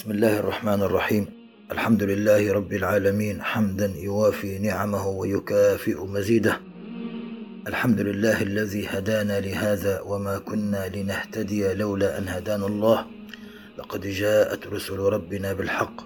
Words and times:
بسم 0.00 0.10
الله 0.10 0.38
الرحمن 0.38 0.82
الرحيم 0.82 1.26
الحمد 1.70 2.02
لله 2.02 2.52
رب 2.52 2.72
العالمين 2.72 3.42
حمدا 3.42 3.92
يوافي 3.96 4.58
نعمه 4.58 5.08
ويكافئ 5.08 6.04
مزيده 6.04 6.60
الحمد 7.66 8.00
لله 8.00 8.42
الذي 8.42 8.86
هدانا 8.86 9.40
لهذا 9.40 10.00
وما 10.00 10.38
كنا 10.38 10.88
لنهتدي 10.88 11.74
لولا 11.74 12.18
ان 12.18 12.28
هدانا 12.28 12.66
الله 12.66 13.06
لقد 13.78 14.06
جاءت 14.06 14.66
رسل 14.66 14.98
ربنا 14.98 15.52
بالحق 15.52 16.00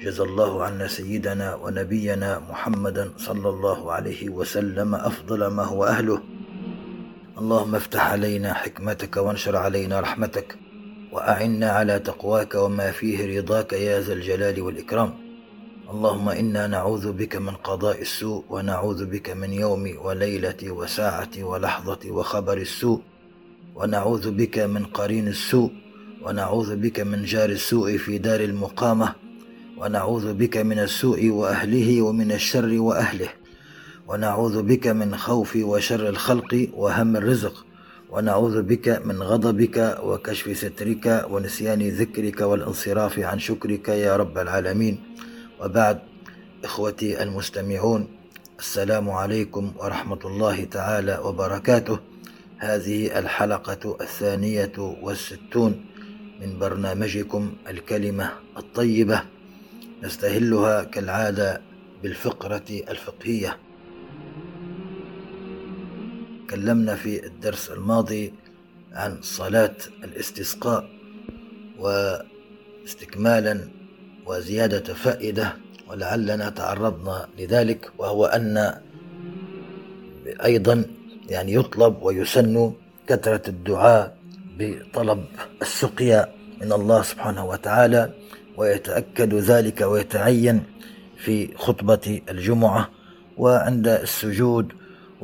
جزى 0.00 0.22
الله 0.22 0.64
عنا 0.64 0.86
سيدنا 0.86 1.54
ونبينا 1.54 2.38
محمدا 2.38 3.12
صلى 3.16 3.48
الله 3.48 3.92
عليه 3.92 4.28
وسلم 4.28 4.94
افضل 4.94 5.46
ما 5.46 5.62
هو 5.64 5.84
اهله 5.84 6.22
اللهم 7.38 7.74
افتح 7.74 8.06
علينا 8.06 8.54
حكمتك 8.54 9.16
وانشر 9.16 9.56
علينا 9.56 10.00
رحمتك 10.00 10.63
وأعنا 11.14 11.70
على 11.70 11.98
تقواك 11.98 12.54
وما 12.54 12.90
فيه 12.90 13.38
رضاك 13.38 13.72
يا 13.72 14.00
ذا 14.00 14.12
الجلال 14.12 14.60
والإكرام. 14.62 15.14
اللهم 15.90 16.28
إنا 16.28 16.66
نعوذ 16.66 17.12
بك 17.12 17.36
من 17.36 17.54
قضاء 17.54 18.00
السوء 18.00 18.44
ونعوذ 18.50 19.04
بك 19.04 19.30
من 19.30 19.52
يوم 19.52 19.94
وليله 20.04 20.70
وساعه 20.70 21.30
ولحظه 21.38 21.98
وخبر 22.10 22.56
السوء. 22.56 23.00
ونعوذ 23.74 24.30
بك 24.30 24.58
من 24.58 24.84
قرين 24.84 25.28
السوء. 25.28 25.70
ونعوذ 26.22 26.76
بك 26.76 27.00
من 27.00 27.24
جار 27.24 27.48
السوء 27.48 27.96
في 27.96 28.18
دار 28.18 28.40
المقامة. 28.40 29.14
ونعوذ 29.78 30.34
بك 30.34 30.56
من 30.56 30.78
السوء 30.78 31.28
وأهله 31.28 32.02
ومن 32.02 32.32
الشر 32.32 32.80
وأهله. 32.80 33.28
ونعوذ 34.08 34.62
بك 34.62 34.86
من 34.86 35.16
خوف 35.16 35.56
وشر 35.56 36.08
الخلق 36.08 36.68
وهم 36.72 37.16
الرزق. 37.16 37.66
ونعوذ 38.14 38.62
بك 38.62 38.88
من 38.88 39.22
غضبك 39.22 39.98
وكشف 40.02 40.56
سترك 40.58 41.26
ونسيان 41.30 41.82
ذكرك 41.88 42.40
والانصراف 42.40 43.18
عن 43.18 43.38
شكرك 43.38 43.88
يا 43.88 44.16
رب 44.16 44.38
العالمين. 44.38 45.00
وبعد 45.60 45.98
إخوتي 46.64 47.22
المستمعون 47.22 48.08
السلام 48.58 49.10
عليكم 49.10 49.72
ورحمة 49.78 50.18
الله 50.24 50.64
تعالى 50.64 51.18
وبركاته. 51.24 51.98
هذه 52.58 53.18
الحلقة 53.18 53.96
الثانية 54.00 54.72
والستون 54.78 55.84
من 56.40 56.58
برنامجكم 56.58 57.52
الكلمة 57.68 58.30
الطيبة 58.56 59.22
نستهلها 60.02 60.84
كالعادة 60.84 61.60
بالفقرة 62.02 62.82
الفقهية. 62.88 63.63
تكلمنا 66.48 66.94
في 66.94 67.26
الدرس 67.26 67.70
الماضي 67.70 68.32
عن 68.92 69.18
صلاة 69.22 69.76
الاستسقاء 70.04 70.88
واستكمالا 71.78 73.60
وزيادة 74.26 74.94
فائدة 74.94 75.56
ولعلنا 75.88 76.50
تعرضنا 76.50 77.28
لذلك 77.38 77.90
وهو 77.98 78.24
أن 78.26 78.74
أيضا 80.44 80.84
يعني 81.28 81.54
يطلب 81.54 82.02
ويسن 82.02 82.72
كثرة 83.06 83.42
الدعاء 83.48 84.16
بطلب 84.58 85.24
السقيا 85.62 86.34
من 86.60 86.72
الله 86.72 87.02
سبحانه 87.02 87.44
وتعالى 87.44 88.12
ويتأكد 88.56 89.34
ذلك 89.34 89.80
ويتعين 89.80 90.62
في 91.16 91.56
خطبة 91.56 92.20
الجمعة 92.30 92.90
وعند 93.36 93.88
السجود 93.88 94.72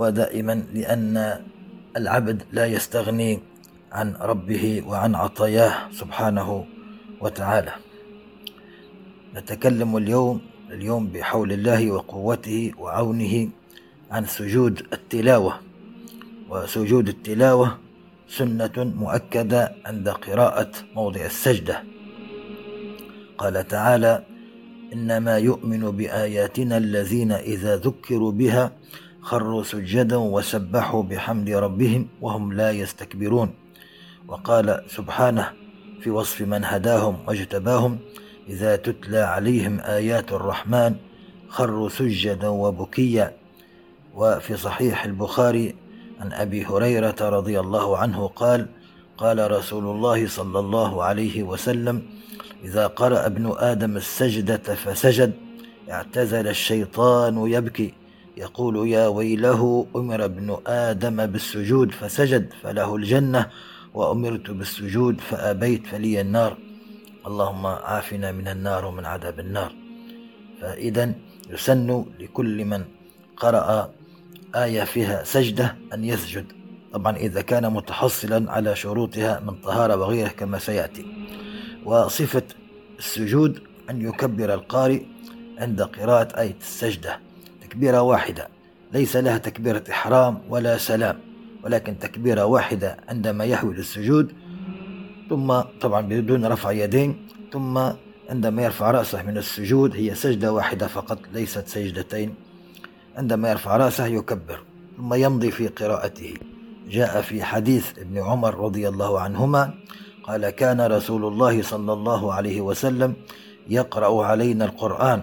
ودائما 0.00 0.64
لأن 0.74 1.44
العبد 1.96 2.42
لا 2.52 2.66
يستغني 2.66 3.40
عن 3.92 4.14
ربه 4.20 4.82
وعن 4.86 5.14
عطاياه 5.14 5.92
سبحانه 5.92 6.64
وتعالى. 7.20 7.72
نتكلم 9.36 9.96
اليوم 9.96 10.40
اليوم 10.70 11.06
بحول 11.06 11.52
الله 11.52 11.90
وقوته 11.90 12.72
وعونه 12.78 13.48
عن 14.10 14.24
سجود 14.24 14.86
التلاوة. 14.92 15.60
وسجود 16.50 17.08
التلاوة 17.08 17.78
سنة 18.28 18.76
مؤكدة 18.76 19.72
عند 19.86 20.08
قراءة 20.08 20.70
موضع 20.94 21.24
السجدة. 21.24 21.82
قال 23.38 23.68
تعالى 23.68 24.24
إنما 24.92 25.38
يؤمن 25.38 25.90
بآياتنا 25.90 26.76
الذين 26.76 27.32
إذا 27.32 27.76
ذكروا 27.76 28.32
بها 28.32 28.72
خروا 29.22 29.62
سجدا 29.62 30.16
وسبحوا 30.16 31.02
بحمد 31.02 31.50
ربهم 31.50 32.08
وهم 32.20 32.52
لا 32.52 32.70
يستكبرون. 32.70 33.54
وقال 34.28 34.82
سبحانه 34.88 35.52
في 36.00 36.10
وصف 36.10 36.40
من 36.40 36.64
هداهم 36.64 37.18
واجتباهم 37.26 37.98
إذا 38.48 38.76
تتلى 38.76 39.18
عليهم 39.18 39.80
آيات 39.80 40.32
الرحمن 40.32 40.94
خروا 41.48 41.88
سجدا 41.88 42.48
وبكيا 42.48 43.36
وفي 44.14 44.56
صحيح 44.56 45.04
البخاري 45.04 45.74
عن 46.20 46.32
أبي 46.32 46.64
هريرة 46.64 47.16
رضي 47.20 47.60
الله 47.60 47.98
عنه 47.98 48.26
قال 48.26 48.66
قال 49.18 49.50
رسول 49.50 49.84
الله 49.84 50.28
صلى 50.28 50.58
الله 50.58 51.04
عليه 51.04 51.42
وسلم 51.42 52.02
إذا 52.64 52.86
قرأ 52.86 53.26
ابن 53.26 53.54
آدم 53.58 53.96
السجدة 53.96 54.74
فسجد 54.74 55.32
اعتزل 55.90 56.48
الشيطان 56.48 57.46
يبكي 57.46 57.94
يقول 58.40 58.88
يا 58.88 59.06
ويله 59.06 59.86
أمر 59.96 60.24
ابن 60.24 60.58
آدم 60.66 61.26
بالسجود 61.26 61.90
فسجد 61.92 62.52
فله 62.62 62.96
الجنة 62.96 63.46
وأمرت 63.94 64.50
بالسجود 64.50 65.20
فأبيت 65.20 65.86
فلي 65.86 66.20
النار. 66.20 66.58
اللهم 67.26 67.66
عافنا 67.66 68.32
من 68.32 68.48
النار 68.48 68.86
ومن 68.86 69.04
عذاب 69.04 69.40
النار. 69.40 69.72
فإذا 70.60 71.12
يسن 71.50 72.04
لكل 72.20 72.64
من 72.64 72.84
قرأ 73.36 73.90
آية 74.54 74.84
فيها 74.84 75.24
سجدة 75.24 75.76
أن 75.94 76.04
يسجد. 76.04 76.46
طبعا 76.92 77.16
إذا 77.16 77.40
كان 77.40 77.72
متحصلا 77.72 78.52
على 78.52 78.76
شروطها 78.76 79.40
من 79.40 79.54
طهارة 79.54 79.96
وغيره 79.96 80.28
كما 80.28 80.58
سيأتي. 80.58 81.06
وصفة 81.84 82.42
السجود 82.98 83.60
أن 83.90 84.02
يكبر 84.02 84.54
القارئ 84.54 85.02
عند 85.58 85.82
قراءة 85.82 86.40
آية 86.40 86.56
السجدة. 86.60 87.29
تكبيرة 87.70 88.02
واحدة. 88.02 88.48
ليس 88.92 89.16
لها 89.16 89.38
تكبيرة 89.38 89.84
إحرام 89.90 90.42
ولا 90.48 90.78
سلام 90.78 91.18
ولكن 91.64 91.98
تكبيرة 91.98 92.44
واحدة 92.44 92.96
عندما 93.08 93.44
يحوي 93.44 93.74
للسجود 93.74 94.32
ثم 95.28 95.60
طبعا 95.80 96.00
بدون 96.00 96.46
رفع 96.46 96.70
يدين 96.72 97.26
ثم 97.52 97.78
عندما 98.30 98.62
يرفع 98.62 98.90
رأسه 98.90 99.22
من 99.22 99.38
السجود 99.38 99.96
هي 99.96 100.14
سجدة 100.14 100.52
واحدة 100.52 100.86
فقط 100.86 101.18
ليست 101.32 101.68
سجدتين. 101.68 102.34
عندما 103.16 103.50
يرفع 103.50 103.76
رأسه 103.76 104.06
يكبر 104.06 104.60
ثم 104.96 105.14
يمضي 105.14 105.50
في 105.50 105.68
قراءته. 105.68 106.34
جاء 106.88 107.22
في 107.22 107.42
حديث 107.42 107.98
ابن 107.98 108.18
عمر 108.18 108.54
رضي 108.54 108.88
الله 108.88 109.20
عنهما 109.20 109.74
قال 110.22 110.50
كان 110.50 110.80
رسول 110.80 111.24
الله 111.24 111.62
صلى 111.62 111.92
الله 111.92 112.32
عليه 112.34 112.60
وسلم 112.60 113.14
يقرأ 113.68 114.26
علينا 114.26 114.64
القرآن 114.64 115.22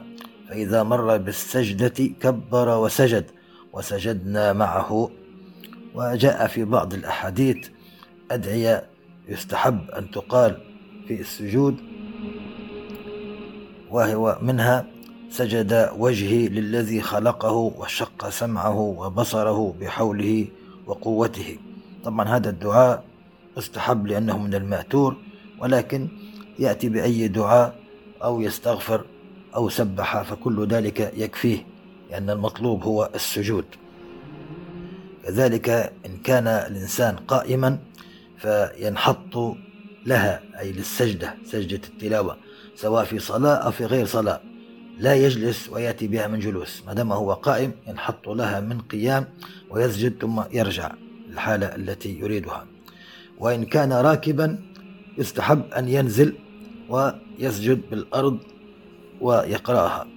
فإذا 0.50 0.84
مر 0.84 1.18
بالسجدة 1.18 2.06
كبر 2.22 2.78
وسجد 2.78 3.26
وسجدنا 3.74 4.54
معه. 4.54 5.10
وجاء 5.96 6.48
في 6.48 6.64
بعض 6.64 6.94
الأحاديث 6.94 7.68
أدعية 8.32 8.86
يستحب 9.28 9.92
أن 9.92 10.12
تقال 10.12 10.58
في 11.08 11.22
السجود 11.22 11.78
وهو 13.90 14.38
منها 14.42 14.88
سجد 15.30 15.90
وجهي 15.98 16.48
للذي 16.48 17.02
خلقه 17.02 17.52
وشق 17.52 18.30
سمعه 18.30 18.80
وبصره 18.80 19.76
بحوله 19.82 20.48
وقوته. 20.86 21.58
طبعا 22.04 22.28
هذا 22.28 22.50
الدعاء 22.50 23.04
استحب 23.58 24.08
لأنه 24.08 24.38
من 24.38 24.54
المأتور 24.54 25.16
ولكن 25.60 26.08
يأتي 26.60 26.90
بأي 26.90 27.28
دعاء 27.28 27.80
أو 28.24 28.42
يستغفر. 28.42 29.06
أو 29.58 29.70
سبح 29.70 30.22
فكل 30.22 30.68
ذلك 30.68 31.14
يكفيه 31.18 31.66
لأن 32.12 32.30
المطلوب 32.30 32.84
هو 32.84 33.10
السجود. 33.16 33.66
كذلك 35.24 35.70
إن 36.06 36.18
كان 36.24 36.48
الإنسان 36.48 37.16
قائما 37.16 37.80
فينحط 38.38 39.56
لها 40.06 40.42
أي 40.60 40.72
للسجدة 40.72 41.36
سجدة 41.46 41.82
التلاوة 41.88 42.38
سواء 42.76 43.04
في 43.04 43.20
صلاة 43.20 43.56
أو 43.56 43.72
في 43.72 43.86
غير 43.86 44.06
صلاة. 44.06 44.42
لا 45.00 45.16
يجلس 45.16 45.70
ويأتي 45.70 46.08
بها 46.08 46.28
من 46.28 46.40
جلوس. 46.40 46.84
ما 46.88 46.94
دام 46.94 47.12
هو 47.12 47.34
قائم 47.34 47.72
ينحط 47.88 48.30
لها 48.30 48.60
من 48.60 48.82
قيام 48.82 49.26
ويسجد 49.70 50.22
ثم 50.22 50.42
يرجع 50.52 50.92
الحالة 51.30 51.76
التي 51.76 52.20
يريدها. 52.20 52.66
وإن 53.38 53.66
كان 53.66 53.94
راكبا 53.94 54.60
يستحب 55.18 55.74
أن 55.74 55.88
ينزل 55.88 56.34
ويسجد 56.90 57.90
بالأرض 57.90 58.40
ويقرأها. 59.22 60.08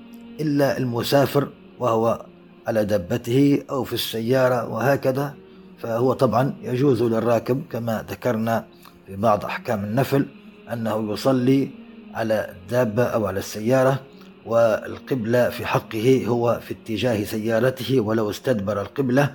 إلا 0.41 0.79
المسافر 0.79 1.49
وهو 1.79 2.25
على 2.67 2.85
دبته 2.85 3.62
أو 3.70 3.85
في 3.85 3.93
السيارة 3.93 4.69
وهكذا 4.69 5.35
فهو 5.79 6.12
طبعا 6.12 6.55
يجوز 6.62 7.02
للراكب 7.02 7.62
كما 7.70 8.05
ذكرنا 8.11 8.64
في 9.06 9.17
بعض 9.17 9.44
أحكام 9.44 9.85
النفل 9.85 10.26
أنه 10.73 11.12
يصلي 11.12 11.70
على 12.14 12.50
الدابة 12.50 13.02
أو 13.02 13.26
على 13.26 13.38
السيارة 13.38 14.00
والقبلة 14.47 15.50
في 15.50 15.67
حقه 15.67 16.25
هو 16.26 16.61
في 16.67 16.75
اتجاه 16.75 17.25
سيارته 17.25 18.00
ولو 18.00 18.31
استدبر 18.31 18.81
القبلة. 18.81 19.32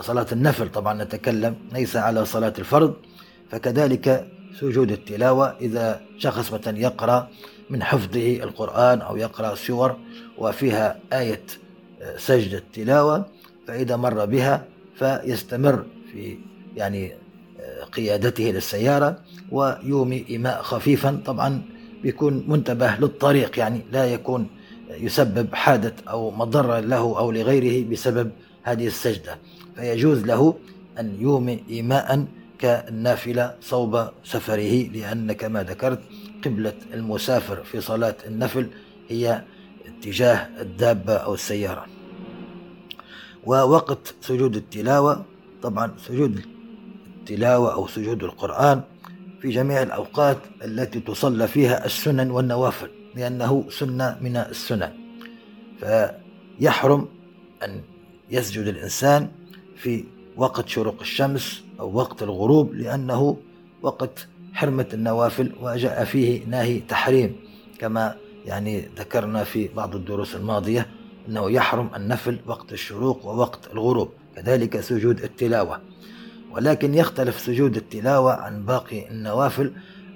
صلاة 0.00 0.26
النفل 0.32 0.68
طبعا 0.68 1.04
نتكلم 1.04 1.56
ليس 1.72 1.96
على 1.96 2.24
صلاة 2.24 2.52
الفرض 2.58 2.94
فكذلك 3.50 4.28
سجود 4.60 4.90
التلاوة 4.92 5.56
إذا 5.60 6.00
شخص 6.18 6.52
مثلا 6.52 6.78
يقرأ 6.78 7.28
من 7.70 7.82
حفظه 7.82 8.36
القرآن 8.36 9.00
أو 9.00 9.16
يقرأ 9.16 9.54
سور 9.54 9.96
وفيها 10.38 11.00
آية 11.12 11.42
سجدة 12.16 12.62
تلاوة 12.74 13.26
فإذا 13.66 13.96
مر 13.96 14.24
بها 14.24 14.64
فيستمر 14.94 15.84
في 16.12 16.38
يعني 16.76 17.12
قيادته 17.92 18.44
للسيارة 18.44 19.18
ويومي 19.50 20.24
إيماء 20.30 20.62
خفيفا. 20.62 21.22
طبعا 21.26 21.62
بيكون 22.02 22.44
منتبه 22.48 22.96
للطريق 23.00 23.58
يعني 23.58 23.80
لا 23.92 24.06
يكون 24.06 24.46
يسبب 24.90 25.54
حادث 25.54 25.92
أو 26.08 26.30
مضرة 26.30 26.80
له 26.80 27.18
أو 27.18 27.30
لغيره 27.30 27.90
بسبب 27.90 28.30
هذه 28.62 28.86
السجدة. 28.86 29.38
فيجوز 29.76 30.24
له 30.24 30.54
أن 31.00 31.16
يومي 31.20 31.64
إيماء 31.70 32.26
كالنافلة 32.58 33.54
صوب 33.60 34.08
سفره 34.24 34.88
لأن 34.94 35.32
كما 35.32 35.62
ذكرت 35.62 36.00
قبلة 36.44 36.74
المسافر 36.94 37.64
في 37.64 37.80
صلاة 37.80 38.16
النفل 38.26 38.68
هي 39.08 39.42
اتجاه 39.86 40.48
الدابة 40.60 41.12
أو 41.12 41.34
السيارة. 41.34 41.86
ووقت 43.44 44.14
سجود 44.20 44.56
التلاوة 44.56 45.24
طبعا 45.62 45.94
سجود 46.06 46.40
التلاوة 47.20 47.72
أو 47.74 47.86
سجود 47.86 48.22
القرآن 48.24 48.82
في 49.40 49.50
جميع 49.50 49.82
الأوقات 49.82 50.38
التي 50.64 51.00
تصلى 51.00 51.48
فيها 51.48 51.86
السنن 51.86 52.30
والنوافل 52.30 52.90
لأنه 53.14 53.64
سنة 53.70 54.18
من 54.20 54.36
السنن. 54.36 54.92
فيحرم 55.80 57.08
أن 57.62 57.80
يسجد 58.30 58.66
الإنسان 58.66 59.30
في 59.76 60.04
وقت 60.36 60.68
شروق 60.68 61.00
الشمس 61.00 61.62
أو 61.80 61.96
وقت 61.96 62.22
الغروب 62.22 62.74
لأنه 62.74 63.36
وقت 63.82 64.28
حرمة 64.58 64.86
النوافل 64.92 65.52
وجاء 65.60 66.04
فيه 66.04 66.44
ناهي 66.46 66.80
تحريم 66.80 67.36
كما 67.78 68.14
يعني 68.46 68.88
ذكرنا 68.98 69.44
في 69.44 69.68
بعض 69.68 69.94
الدروس 69.94 70.34
الماضية 70.34 70.86
أنه 71.28 71.50
يحرم 71.50 71.90
النفل 71.96 72.38
وقت 72.46 72.72
الشروق 72.72 73.26
ووقت 73.26 73.72
الغروب 73.72 74.12
كذلك 74.36 74.80
سجود 74.80 75.20
التلاوة. 75.20 75.80
ولكن 76.50 76.94
يختلف 76.94 77.40
سجود 77.40 77.76
التلاوة 77.76 78.32
عن 78.32 78.64
باقي 78.64 79.08
النوافل 79.10 79.72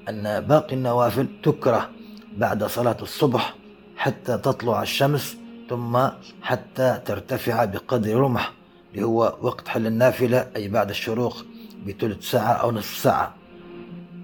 أن 0.08 0.40
باقي 0.40 0.76
النوافل 0.76 1.28
تكره 1.42 1.90
بعد 2.36 2.64
صلاة 2.64 2.96
الصبح 3.02 3.54
حتى 3.96 4.38
تطلع 4.38 4.82
الشمس 4.82 5.36
ثم 5.70 5.98
حتى 6.42 7.00
ترتفع 7.04 7.64
بقدر 7.64 8.16
رمح 8.16 8.52
اللي 8.92 9.06
هو 9.06 9.36
وقت 9.42 9.68
حل 9.68 9.86
النافلة 9.86 10.50
أي 10.56 10.68
بعد 10.68 10.90
الشروق 10.90 11.44
بثلث 11.86 12.30
ساعة 12.30 12.52
أو 12.52 12.70
نصف 12.70 12.96
ساعة. 12.96 13.41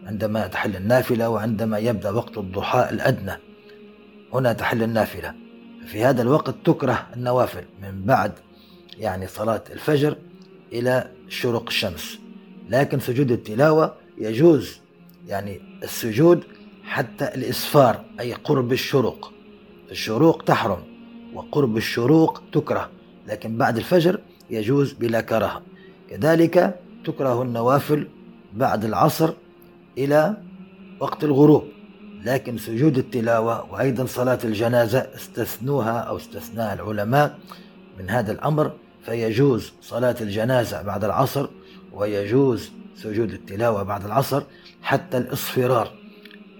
عندما 0.09 0.47
تحل 0.47 0.77
النافلة 0.77 1.29
وعندما 1.29 1.79
يبدأ 1.79 2.11
وقت 2.11 2.39
الضحى 2.39 2.89
الأدنى. 2.91 3.33
هنا 4.35 4.53
تحل 4.53 4.83
النافلة. 4.83 5.35
في 5.87 6.05
هذا 6.05 6.23
الوقت 6.23 6.55
تكره 6.65 7.07
النوافل 7.17 7.65
من 7.83 8.03
بعد 8.05 8.33
يعني 8.99 9.27
صلاة 9.27 9.65
الفجر 9.71 10.17
إلى 10.73 11.11
شروق 11.29 11.65
الشمس. 11.67 12.19
لكن 12.69 13.01
سجود 13.01 13.33
التلاوة 13.33 13.95
يجوز 14.19 14.81
يعني 15.27 15.61
السجود 15.83 16.45
حتى 16.85 17.25
الإسفار 17.35 18.05
أي 18.21 18.33
قرب 18.33 18.73
الشروق. 18.73 19.33
الشروق 19.91 20.43
تحرم 20.43 20.83
وقرب 21.35 21.77
الشروق 21.77 22.43
تكره 22.53 22.91
لكن 23.27 23.57
بعد 23.57 23.77
الفجر 23.77 24.21
يجوز 24.51 24.93
بلا 24.93 25.21
كراهة. 25.21 25.63
كذلك 26.11 26.81
تكره 27.05 27.43
النوافل 27.43 28.09
بعد 28.55 28.85
العصر 28.85 29.33
إلى 29.99 30.37
وقت 31.01 31.25
الغروب. 31.25 31.65
لكن 32.25 32.59
سجود 32.59 32.99
التلاوة 32.99 33.73
وأيضا 33.73 34.07
صلاة 34.07 34.39
الجنازة 34.45 34.99
استثنوها 34.99 35.99
أو 35.99 36.17
استثناها 36.17 36.75
العلماء 36.75 37.39
من 37.99 38.11
هذا 38.11 38.33
الأمر 38.33 38.73
فيجوز 39.05 39.73
صلاة 39.83 40.17
الجنازة 40.21 40.83
بعد 40.83 41.05
العصر 41.05 41.49
ويجوز 41.93 42.71
سجود 42.97 43.33
التلاوة 43.33 43.83
بعد 43.83 44.05
العصر 44.05 44.43
حتى 44.83 45.19
الإصفرار. 45.19 45.93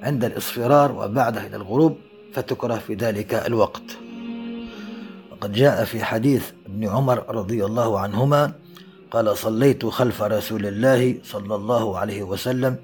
عند 0.03 0.25
الإصفرار 0.25 0.93
وبعده 0.93 1.47
إلى 1.47 1.57
الغروب 1.57 1.99
فتكره 2.35 2.75
في 2.75 2.95
ذلك 2.95 3.35
الوقت. 3.35 3.99
وقد 5.33 5.53
جاء 5.53 5.85
في 5.85 6.05
حديث 6.05 6.51
ابن 6.67 6.89
عمر 6.89 7.25
رضي 7.37 7.65
الله 7.65 8.01
عنهما 8.01 8.53
قال 9.11 9.37
صليت 9.37 9.87
خلف 9.87 10.23
رسول 10.23 10.67
الله 10.67 11.19
صلى 11.25 11.55
الله 11.55 11.99
عليه 11.99 12.23
وسلم 12.23 12.77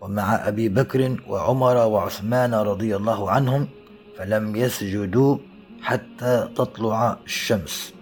ومع 0.00 0.48
أبي 0.48 0.68
بكر 0.68 1.16
وعمر 1.28 1.76
وعثمان 1.76 2.54
رضي 2.54 2.96
الله 2.96 3.30
عنهم 3.30 3.68
فلم 4.16 4.56
يسجدوا 4.56 5.38
حتى 5.82 6.48
تطلع 6.56 7.18
الشمس. 7.26 7.94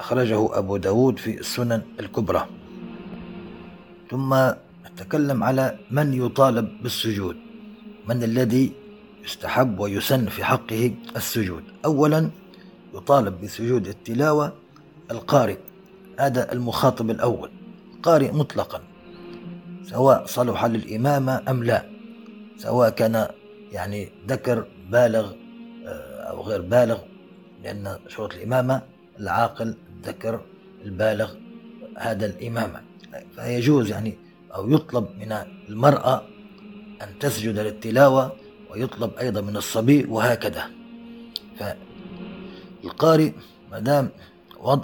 أخرجه 0.00 0.58
أبو 0.58 0.76
داود 0.76 1.18
في 1.18 1.40
السنن 1.40 1.82
الكبرى. 2.00 2.46
ثم 4.10 4.50
نتكلم 4.86 5.44
على 5.44 5.78
من 5.90 6.14
يطالب 6.14 6.82
بالسجود. 6.82 7.36
من 8.08 8.22
الذي 8.22 8.72
يستحب 9.24 9.78
ويسن 9.78 10.26
في 10.26 10.44
حقه 10.44 10.94
السجود. 11.16 11.62
أولا 11.84 12.30
يطالب 12.94 13.40
بسجود 13.40 13.86
التلاوة 13.86 14.52
القارئ 15.10 15.58
هذا 16.20 16.52
المخاطب 16.52 17.10
الأول. 17.10 17.50
قارئ 18.02 18.32
مطلقا. 18.32 18.80
سواء 19.90 20.26
صلح 20.26 20.64
للإمامة 20.64 21.42
أم 21.48 21.64
لا. 21.64 21.86
سواء 22.56 22.90
كان 22.90 23.28
يعني 23.72 24.08
ذكر 24.28 24.66
بالغ 24.90 25.32
آه، 25.86 26.22
أو 26.30 26.42
غير 26.42 26.60
بالغ 26.60 26.98
لأن 27.64 27.98
شروط 28.08 28.34
الإمامة 28.34 28.82
العاقل 29.20 29.76
الذكر 29.96 30.40
البالغ 30.84 31.34
هذا 31.98 32.26
الإمامة. 32.26 32.80
فيجوز 33.36 33.90
يعني 33.90 34.18
أو 34.54 34.70
يطلب 34.70 35.08
من 35.18 35.36
المرأة 35.68 36.22
أن 37.02 37.18
تسجد 37.20 37.58
للتلاوة 37.58 38.32
ويطلب 38.70 39.10
أيضا 39.18 39.40
من 39.40 39.56
الصبي 39.56 40.04
وهكذا. 40.04 40.64
فالقارئ 41.58 43.32
ما 43.70 43.78
دام 43.78 44.10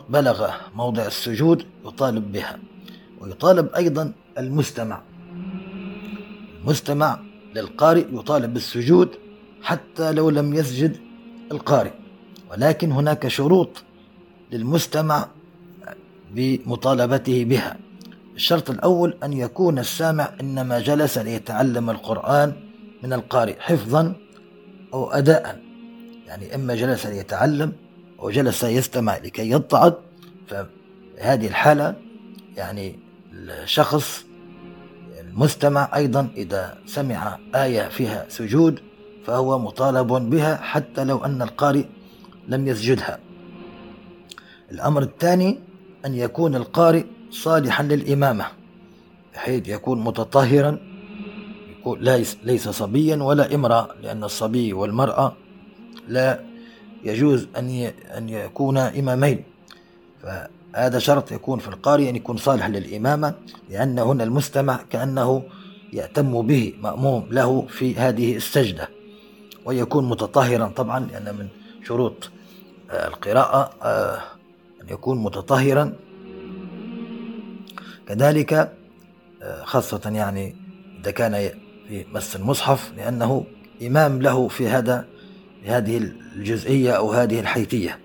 بلغ 0.08 0.50
موضع 0.74 1.06
السجود 1.06 1.66
يطالب 1.86 2.32
بها 2.32 2.58
ويطالب 3.20 3.74
أيضا 3.74 4.12
المستمع. 4.38 5.02
المستمع 6.60 7.20
للقارئ 7.54 8.06
يطالب 8.12 8.54
بالسجود 8.54 9.08
حتى 9.62 10.12
لو 10.12 10.30
لم 10.30 10.54
يسجد 10.54 10.96
القارئ 11.52 11.92
ولكن 12.50 12.92
هناك 12.92 13.28
شروط 13.28 13.84
للمستمع 14.52 15.28
بمطالبته 16.34 17.44
بها. 17.44 17.78
الشرط 18.34 18.70
الأول 18.70 19.16
أن 19.24 19.32
يكون 19.32 19.78
السامع 19.78 20.30
إنما 20.40 20.80
جلس 20.80 21.18
ليتعلم 21.18 21.90
القرآن 21.90 22.52
من 23.02 23.12
القارئ 23.12 23.60
حفظا 23.60 24.14
أو 24.94 25.10
أداء. 25.10 25.62
يعني 26.26 26.54
إما 26.54 26.74
جلس 26.74 27.06
ليتعلم 27.06 27.72
أو 28.20 28.30
جلس 28.30 28.64
يستمع 28.64 29.16
لكي 29.16 29.50
يتعظ 29.50 29.92
فهذه 30.48 31.46
الحالة 31.46 31.94
يعني 32.56 32.98
الشخص 33.42 34.24
المستمع 35.20 35.90
أيضا 35.96 36.28
إذا 36.36 36.78
سمع 36.86 37.38
آية 37.54 37.88
فيها 37.88 38.26
سجود 38.28 38.80
فهو 39.26 39.58
مطالب 39.58 40.06
بها 40.06 40.56
حتى 40.56 41.04
لو 41.04 41.24
أن 41.24 41.42
القارئ 41.42 41.84
لم 42.48 42.68
يسجدها. 42.68 43.18
الأمر 44.70 45.02
الثاني 45.02 45.58
أن 46.06 46.14
يكون 46.14 46.54
القارئ 46.54 47.04
صالحا 47.30 47.82
للإمامة 47.82 48.46
بحيث 49.34 49.68
يكون 49.68 50.04
متطهرا 50.04 50.78
يكون 51.70 51.98
ليس 52.44 52.68
صبيا 52.68 53.16
ولا 53.16 53.54
امرأة 53.54 53.88
لأن 54.02 54.24
الصبي 54.24 54.72
والمرأة 54.72 55.36
لا 56.08 56.44
يجوز 57.04 57.48
أن 58.16 58.28
يكون 58.28 58.78
إمامين. 58.78 59.44
فهذا 60.74 60.98
شرط 60.98 61.32
يكون 61.32 61.58
في 61.58 61.68
القارئ 61.68 62.10
أن 62.10 62.16
يكون 62.16 62.36
صالح 62.36 62.66
للإمامة 62.66 63.34
لأن 63.70 63.98
هنا 63.98 64.24
المستمع 64.24 64.80
كأنه 64.90 65.42
يأتم 65.92 66.42
به 66.46 66.74
مأموم 66.82 67.26
له 67.30 67.66
في 67.68 67.96
هذه 67.96 68.36
السجدة 68.36 68.88
ويكون 69.64 70.08
متطهرا 70.08 70.66
طبعا 70.66 71.00
لأن 71.00 71.34
من 71.34 71.48
شروط 71.84 72.30
آه، 72.90 73.08
القراءة 73.08 73.70
آه، 73.82 74.22
أن 74.82 74.88
يكون 74.88 75.22
متطهرا. 75.22 75.92
كذلك 78.08 78.52
آه، 79.42 79.64
خاصة 79.64 80.10
يعني 80.14 80.56
إذا 81.00 81.10
كان 81.10 81.50
في 81.88 82.04
مس 82.12 82.36
المصحف 82.36 82.92
لأنه 82.96 83.44
إمام 83.82 84.22
له 84.22 84.48
في 84.48 84.68
هذا 84.68 85.06
في 85.62 85.70
هذه 85.70 86.12
الجزئية 86.36 86.90
أو 86.92 87.12
هذه 87.12 87.40
الحيثية. 87.40 87.98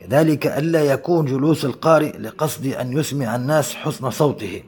كذلك 0.00 0.46
ألا 0.46 0.84
يكون 0.84 1.26
جلوس 1.26 1.64
القارئ 1.64 2.18
لقصد 2.18 2.66
أن 2.66 2.98
يسمع 2.98 3.36
الناس 3.36 3.74
حسن 3.74 4.10
صوته 4.10 4.62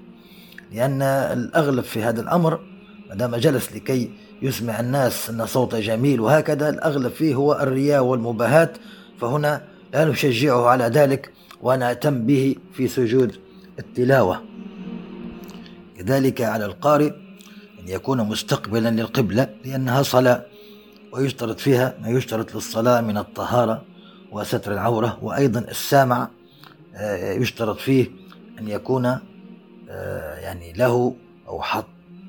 لأن 0.73 1.03
الأغلب 1.03 1.85
في 1.85 2.03
هذا 2.03 2.21
الأمر 2.21 2.61
ما 3.09 3.15
دام 3.15 3.37
جلس 3.37 3.73
لكي 3.73 4.11
يسمع 4.43 4.81
الناس 4.81 5.31
أن 5.31 5.47
صوته 5.47 5.81
جميل 5.81 6.21
وهكذا 6.21 6.69
الأغلب 6.69 7.13
فيه 7.13 7.35
هو 7.35 7.53
الرياء 7.53 8.05
والمباهات 8.05 8.77
فهنا 9.21 9.63
لا 9.93 10.05
نشجعه 10.05 10.67
على 10.67 10.85
ذلك 10.85 11.33
ونأتم 11.63 12.27
به 12.27 12.57
في 12.73 12.89
سجود 12.89 13.35
التلاوة. 13.79 14.43
كذلك 15.99 16.41
على 16.41 16.65
القارئ 16.65 17.13
أن 17.81 17.89
يكون 17.89 18.21
مستقبلا 18.21 18.91
للقبلة 18.91 19.49
لأنها 19.65 20.03
صلاة 20.03 20.45
ويشترط 21.13 21.61
فيها 21.61 21.95
ما 22.03 22.09
يشترط 22.09 22.55
للصلاة 22.55 23.01
من 23.01 23.19
الطهارة 23.19 23.83
وستر 24.33 24.73
العورة 24.73 25.19
وأيضا 25.23 25.61
السامع 25.61 26.29
آه، 26.95 27.33
يشترط 27.33 27.79
فيه 27.79 28.11
أن 28.59 28.69
يكون 28.69 29.07
آه، 29.91 30.35
يعني 30.35 30.73
له 30.73 31.15
أو 31.49 31.63
حط 31.63 31.87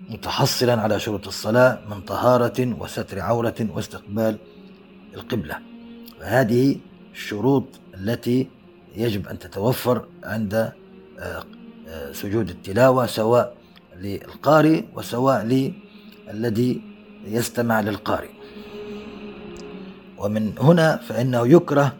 متحصلا 0.09 0.81
على 0.81 0.99
شروط 0.99 1.27
الصلاة 1.27 1.79
من 1.89 2.01
طهارة 2.01 2.75
وستر 2.79 3.19
عورة 3.19 3.55
واستقبال 3.69 4.37
القبلة. 5.13 5.59
فهذه 6.19 6.77
الشروط 7.11 7.65
التي 7.93 8.47
يجب 8.95 9.27
أن 9.27 9.39
تتوفر 9.39 10.05
عند 10.23 10.71
آه، 11.19 11.43
سجود 12.11 12.49
التلاوة 12.49 13.05
سواء 13.05 13.55
للقارئ 13.97 14.83
وسواء 14.95 15.71
للذي 16.33 16.81
يستمع 17.25 17.81
للقارئ. 17.81 18.38
ومن 20.19 20.53
هنا 20.59 20.97
فإنه 20.97 21.47
يكره 21.47 21.95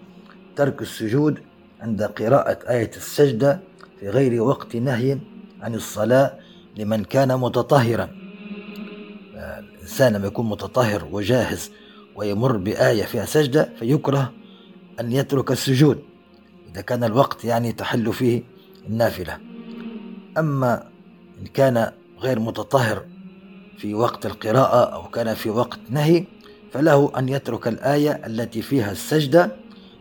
ترك 0.56 0.82
السجود 0.82 1.40
عند 1.82 2.04
قراءة 2.04 2.60
آية 2.70 2.92
السجدة 2.98 3.60
في 4.00 4.10
غير 4.10 4.42
وقت 4.42 4.76
نهي 4.76 5.18
عن 5.62 5.76
الصلاة 5.76 6.40
لمن 6.78 7.04
كان 7.04 7.40
متطهرا. 7.40 8.10
الإنسان 9.36 10.14
لما 10.14 10.28
يكون 10.28 10.50
متطهر 10.50 11.08
وجاهز 11.12 11.72
ويمر 12.16 12.58
بآية 12.58 13.04
فيها 13.04 13.26
سجدة 13.26 13.70
فيكره 13.80 14.34
أن 15.00 15.12
يترك 15.12 15.52
السجود 15.52 16.00
إذا 16.72 16.82
كان 16.82 17.04
الوقت 17.04 17.46
يعني 17.46 17.72
تحل 17.72 18.14
فيه 18.14 18.44
النافلة. 18.88 19.38
أما 20.38 20.84
إن 21.42 21.46
كان 21.46 21.92
غير 22.20 22.40
متطهر 22.40 23.06
في 23.78 23.94
وقت 23.94 24.26
القراءة 24.26 24.94
أو 24.94 25.10
كان 25.10 25.34
في 25.34 25.50
وقت 25.50 25.80
نهي 25.90 26.26
فله 26.74 27.12
أن 27.18 27.30
يترك 27.30 27.68
الآية 27.68 28.22
التي 28.26 28.62
فيها 28.62 28.92
السجدة 28.92 29.52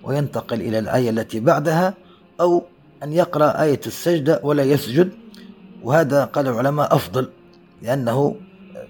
وينتقل 0.03 0.61
إلى 0.61 0.79
الآية 0.79 1.11
التي 1.11 1.41
بعدها 1.41 1.95
أو 2.41 2.63
أن 3.03 3.13
يقرأ 3.13 3.63
آية 3.63 3.81
السجدة 3.87 4.41
ولا 4.43 4.63
يسجد. 4.63 5.11
وهذا 5.83 6.25
قال 6.25 6.49
العلماء 6.49 6.95
أفضل 6.95 7.29
لأنه 7.83 8.37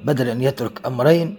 بدل 0.04 0.28
أن 0.28 0.42
يترك 0.42 0.86
أمرين 0.86 1.36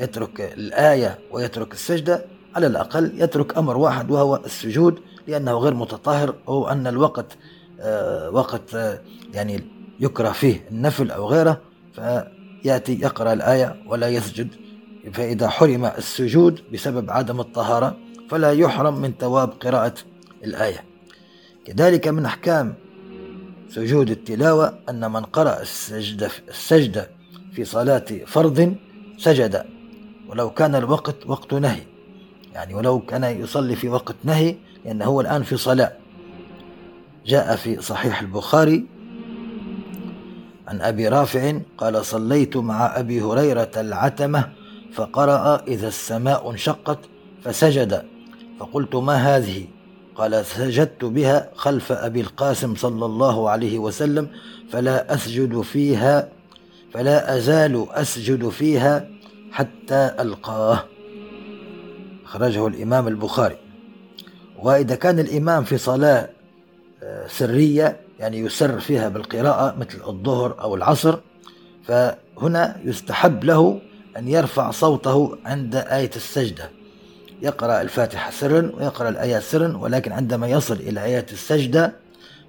يترك 0.00 0.40
الآية 0.40 1.18
ويترك 1.30 1.72
السجدة 1.72 2.24
على 2.56 2.66
الأقل 2.66 3.12
يترك 3.14 3.58
أمر 3.58 3.76
واحد 3.76 4.10
وهو 4.10 4.36
السجود 4.36 4.98
لأنه 5.26 5.52
غير 5.52 5.74
متطهر 5.74 6.34
أو 6.48 6.68
أن 6.68 6.86
الوقت 6.86 7.26
آه، 7.80 8.30
وقت 8.30 8.74
آه، 8.74 9.00
يعني 9.34 9.64
يكره 10.00 10.32
فيه 10.32 10.64
النفل 10.70 11.10
أو 11.10 11.26
غيره 11.26 11.60
فيأتي 11.94 13.00
يقرأ 13.00 13.32
الآية 13.32 13.82
ولا 13.86 14.08
يسجد. 14.08 14.48
فإذا 15.12 15.48
حرم 15.48 15.84
السجود 15.84 16.60
بسبب 16.72 17.10
عدم 17.10 17.40
الطهارة 17.40 17.96
فلا 18.30 18.52
يحرم 18.52 19.00
من 19.00 19.12
ثواب 19.20 19.48
قراءة 19.48 19.94
الآية. 20.44 20.84
كذلك 21.64 22.08
من 22.08 22.24
أحكام 22.24 22.74
سجود 23.68 24.10
التلاوة 24.10 24.78
أن 24.88 25.12
من 25.12 25.22
قرأ 25.22 25.62
السجدة, 25.62 26.30
السجدة 26.48 27.10
في 27.52 27.64
صلاة 27.64 28.04
فرض 28.26 28.74
سجد 29.18 29.64
ولو 30.28 30.50
كان 30.50 30.74
الوقت 30.74 31.16
وقت 31.26 31.54
نهي. 31.54 31.82
يعني 32.54 32.74
ولو 32.74 33.00
كان 33.00 33.24
يصلي 33.24 33.76
في 33.76 33.88
وقت 33.88 34.16
نهي 34.24 34.56
لأنه 34.84 35.04
هو 35.04 35.20
الآن 35.20 35.42
في 35.42 35.56
صلاة. 35.56 35.92
جاء 37.26 37.56
في 37.56 37.82
صحيح 37.82 38.20
البخاري 38.20 38.86
عن 40.68 40.80
أبي 40.80 41.08
رافع 41.08 41.60
قال 41.78 42.04
صليت 42.04 42.56
مع 42.56 42.98
أبي 42.98 43.22
هريرة 43.22 43.70
العتمة 43.76 44.59
فقرأ 44.92 45.62
إذا 45.68 45.88
السماء 45.88 46.50
انشقت 46.50 46.98
فسجد. 47.44 48.04
فقلت 48.60 48.94
ما 48.94 49.14
هذه؟ 49.14 49.64
قال 50.14 50.46
سجدت 50.46 51.04
بها 51.04 51.50
خلف 51.54 51.92
أبي 51.92 52.20
القاسم 52.20 52.74
صلى 52.74 53.06
الله 53.06 53.50
عليه 53.50 53.78
وسلم 53.78 54.28
فلا 54.70 55.14
أسجد 55.14 55.60
فيها 55.60 56.28
فلا 56.94 57.36
أزال 57.36 57.86
أسجد 57.90 58.48
فيها 58.48 59.08
حتى 59.52 60.10
ألقاه. 60.20 60.84
خرجه 62.24 62.66
الإمام 62.66 63.08
البخاري. 63.08 63.56
وإذا 64.58 64.94
كان 64.94 65.18
الإمام 65.18 65.64
في 65.64 65.78
صلاة 65.78 66.28
آه، 67.02 67.26
سرية 67.26 68.00
يعني 68.18 68.38
يسر 68.38 68.80
فيها 68.80 69.08
بالقراءة 69.08 69.76
مثل 69.78 69.98
الظهر 70.08 70.60
أو 70.60 70.74
العصر 70.74 71.18
فهنا 71.84 72.80
يستحب 72.84 73.44
له 73.44 73.80
أن 74.16 74.28
يرفع 74.28 74.70
صوته 74.70 75.38
عند 75.44 75.76
آية 75.76 76.10
السجدة. 76.16 76.70
يقرأ 77.42 77.80
الفاتحة 77.80 78.30
سرا 78.30 78.72
ويقرأ 78.74 79.08
الآيات 79.08 79.42
سرا 79.42 79.76
ولكن 79.76 80.12
عندما 80.12 80.48
يصل 80.48 80.74
إلى 80.74 81.04
آية 81.04 81.26
السجدة 81.32 81.92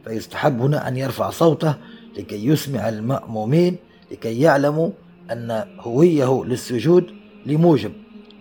فيستحب 0.06 0.62
هنا 0.62 0.88
أن 0.88 0.98
يرفع 0.98 1.30
صوته 1.30 1.76
لكي 2.18 2.48
يسمع 2.48 2.90
المأمومين 2.90 3.78
لكي 4.12 4.42
يعلموا 4.42 4.90
أن 5.32 5.64
هوية 5.80 6.44
للسجود 6.46 7.06
لموجب. 7.46 7.92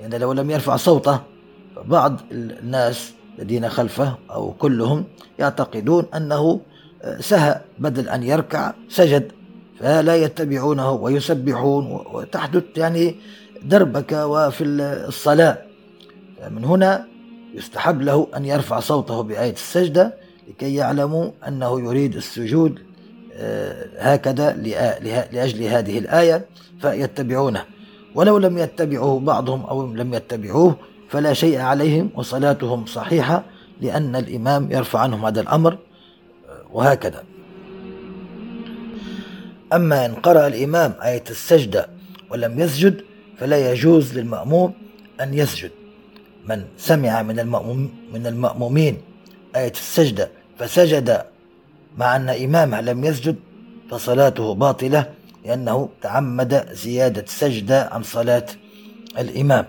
لأن 0.00 0.12
يعني 0.12 0.18
لو 0.18 0.32
لم 0.32 0.50
يرفع 0.50 0.76
صوته 0.76 1.20
فبعض 1.76 2.20
الناس 2.32 3.12
الذين 3.38 3.68
خلفه 3.68 4.18
أو 4.30 4.52
كلهم 4.52 5.04
يعتقدون 5.38 6.04
أنه 6.14 6.60
سهى 7.20 7.60
بدل 7.78 8.08
أن 8.08 8.22
يركع 8.22 8.74
سجد. 8.88 9.32
فلا 9.80 10.16
يتبعونه 10.16 10.92
ويسبحون 10.92 12.04
وتحدث 12.12 12.64
يعني 12.76 13.16
دربكة 13.62 14.26
وفي 14.26 14.64
الصلاة. 14.64 15.58
من 16.50 16.64
هنا 16.64 17.06
يستحب 17.54 18.02
له 18.02 18.26
أن 18.36 18.44
يرفع 18.44 18.80
صوته 18.80 19.20
بآية 19.20 19.52
السجدة 19.52 20.14
لكي 20.48 20.74
يعلموا 20.74 21.30
أنه 21.48 21.80
يريد 21.80 22.16
السجود 22.16 22.78
آه، 23.34 23.86
هكذا 23.98 24.52
لأجل 25.32 25.62
هذه 25.62 25.98
الآية 25.98 26.46
فيتبعونه. 26.80 27.64
ولو 28.14 28.38
لم 28.38 28.58
يتبعه 28.58 29.18
بعضهم 29.18 29.64
أو 29.64 29.94
لم 29.94 30.14
يتبعوه 30.14 30.76
فلا 31.08 31.32
شيء 31.32 31.58
عليهم 31.58 32.10
وصلاتهم 32.14 32.86
صحيحة 32.86 33.44
لأن 33.80 34.16
الإمام 34.16 34.72
يرفع 34.72 34.98
عنهم 34.98 35.24
هذا 35.26 35.40
الأمر 35.40 35.72
آه، 35.72 35.78
وهكذا. 36.72 37.29
أما 39.72 40.06
إن 40.06 40.14
قرأ 40.14 40.46
الإمام 40.46 40.94
آية 41.02 41.24
السجدة 41.30 41.88
ولم 42.30 42.60
يسجد 42.60 43.04
فلا 43.38 43.72
يجوز 43.72 44.18
للمأموم 44.18 44.74
أن 45.20 45.34
يسجد. 45.34 45.70
من 46.48 46.64
سمع 46.76 47.22
من 47.22 47.40
المأموم 47.40 47.90
من 48.12 48.26
المأمومين 48.26 48.98
آية 49.56 49.70
السجدة 49.70 50.30
فسجد 50.58 51.22
مع 51.98 52.16
أن 52.16 52.28
إمامه 52.28 52.80
لم 52.80 53.04
يسجد 53.04 53.36
فصلاته 53.90 54.54
باطلة 54.54 55.10
لأنه 55.44 55.88
تعمد 56.02 56.68
زيادة 56.72 57.24
سجدة 57.26 57.88
عن 57.92 58.02
صلاة 58.02 58.46
الإمام. 59.18 59.66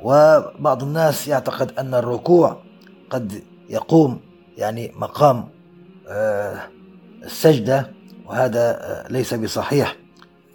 وبعض 0.00 0.82
الناس 0.82 1.28
يعتقد 1.28 1.72
أن 1.78 1.94
الركوع 1.94 2.62
قد 3.10 3.42
يقوم 3.70 4.20
يعني 4.58 4.92
مقام 4.96 5.48
آه، 6.08 6.60
السجدة 7.24 7.90
وهذا 8.26 8.60
آه، 8.60 9.12
ليس 9.12 9.34
بصحيح. 9.34 9.96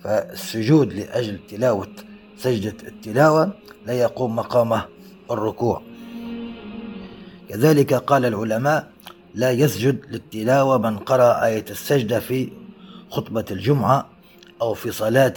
فالسجود 0.04 0.94
لأجل 0.94 1.40
تلاوة 1.50 1.88
سجدة 2.38 2.88
التلاوة 2.88 3.52
لا 3.86 3.94
يقوم 3.94 4.36
مقامه 4.36 4.86
الركوع. 5.32 5.82
كذلك 7.50 7.94
قال 7.94 8.26
العلماء 8.26 8.88
لا 9.36 9.52
يسجد 9.52 10.00
للتلاوة 10.12 10.78
من 10.78 10.98
قرأ 10.98 11.46
آية 11.46 11.66
السجدة 11.70 12.20
في 12.20 12.52
خطبة 13.10 13.46
الجمعة 13.52 14.10
أو 14.62 14.74
في 14.74 14.92
صلاة 14.92 15.34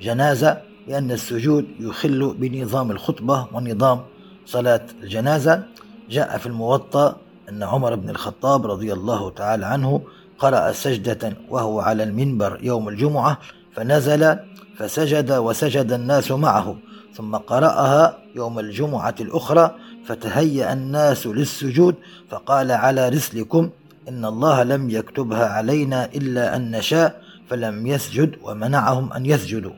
جنازة 0.00 0.62
لأن 0.88 1.10
السجود 1.10 1.66
يخل 1.80 2.34
بنظام 2.38 2.90
الخطبة 2.90 3.46
ونظام 3.52 4.00
صلاة 4.46 4.86
الجنازة. 5.02 5.62
جاء 6.10 6.38
في 6.38 6.46
الموطأ 6.46 7.16
أن 7.48 7.62
عمر 7.62 7.94
بن 7.94 8.10
الخطاب 8.10 8.66
رضي 8.66 8.92
الله 8.92 9.30
تعالى 9.30 9.66
عنه 9.66 10.02
قرأ 10.40 10.72
سجدة 10.72 11.32
وهو 11.48 11.80
على 11.80 12.02
المنبر 12.02 12.58
يوم 12.62 12.88
الجمعة 12.88 13.38
فنزل 13.74 14.36
فسجد 14.76 15.32
وسجد 15.32 15.92
الناس 15.92 16.30
معه 16.30 16.76
ثم 17.14 17.36
قرأها 17.36 18.18
يوم 18.36 18.58
الجمعة 18.58 19.14
الأخرى 19.20 19.74
فتهيأ 20.06 20.72
الناس 20.72 21.26
للسجود 21.26 21.94
فقال 22.30 22.72
على 22.72 23.08
رسلكم 23.08 23.70
إن 24.08 24.24
الله 24.24 24.62
لم 24.62 24.90
يكتبها 24.90 25.46
علينا 25.46 26.04
إلا 26.04 26.56
أن 26.56 26.70
نشاء 26.70 27.22
فلم 27.48 27.86
يسجد 27.86 28.36
ومنعهم 28.42 29.12
أن 29.12 29.26
يسجدوا. 29.26 29.72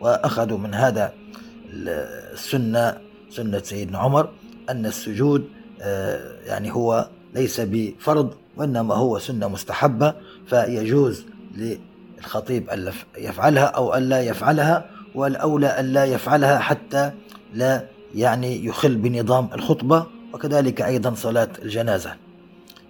وأخذوا 0.00 0.58
من 0.58 0.74
هذا 0.74 1.12
السنة 1.72 2.98
سنة 3.30 3.62
سيدنا 3.64 3.98
عمر 3.98 4.28
أن 4.70 4.86
السجود 4.86 5.48
آه، 5.80 6.20
يعني 6.46 6.72
هو 6.74 7.08
ليس 7.34 7.60
بفرض 7.60 8.34
وإنما 8.56 8.94
هو 8.94 9.18
سنة 9.18 9.48
مستحبة 9.48 10.14
فيجوز 10.46 11.26
للخطيب 11.56 12.70
أن 12.70 12.92
يفعلها 13.18 13.64
أو 13.64 13.94
ألا 13.94 14.22
يفعلها 14.22 14.90
والأولى 15.14 15.80
ألا 15.80 16.04
يفعلها 16.04 16.58
حتى 16.58 17.12
لا 17.54 17.84
يعني 18.14 18.64
يخل 18.64 18.96
بنظام 18.96 19.48
الخطبة 19.54 20.06
وكذلك 20.32 20.82
أيضا 20.82 21.14
صلاة 21.14 21.48
الجنازة. 21.62 22.14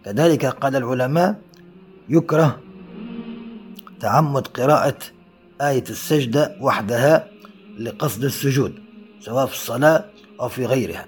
كذلك 0.04 0.46
قال 0.46 0.76
العلماء 0.76 1.40
يكره 2.08 2.58
تعمد 4.00 4.46
قراءة 4.46 4.98
آية 5.60 5.84
السجدة 5.90 6.56
وحدها 6.60 7.28
لقصد 7.78 8.24
السجود 8.24 8.74
سواء 9.20 9.46
في 9.46 9.52
الصلاة 9.52 10.04
أو 10.40 10.48
في 10.48 10.66
غيرها. 10.66 11.06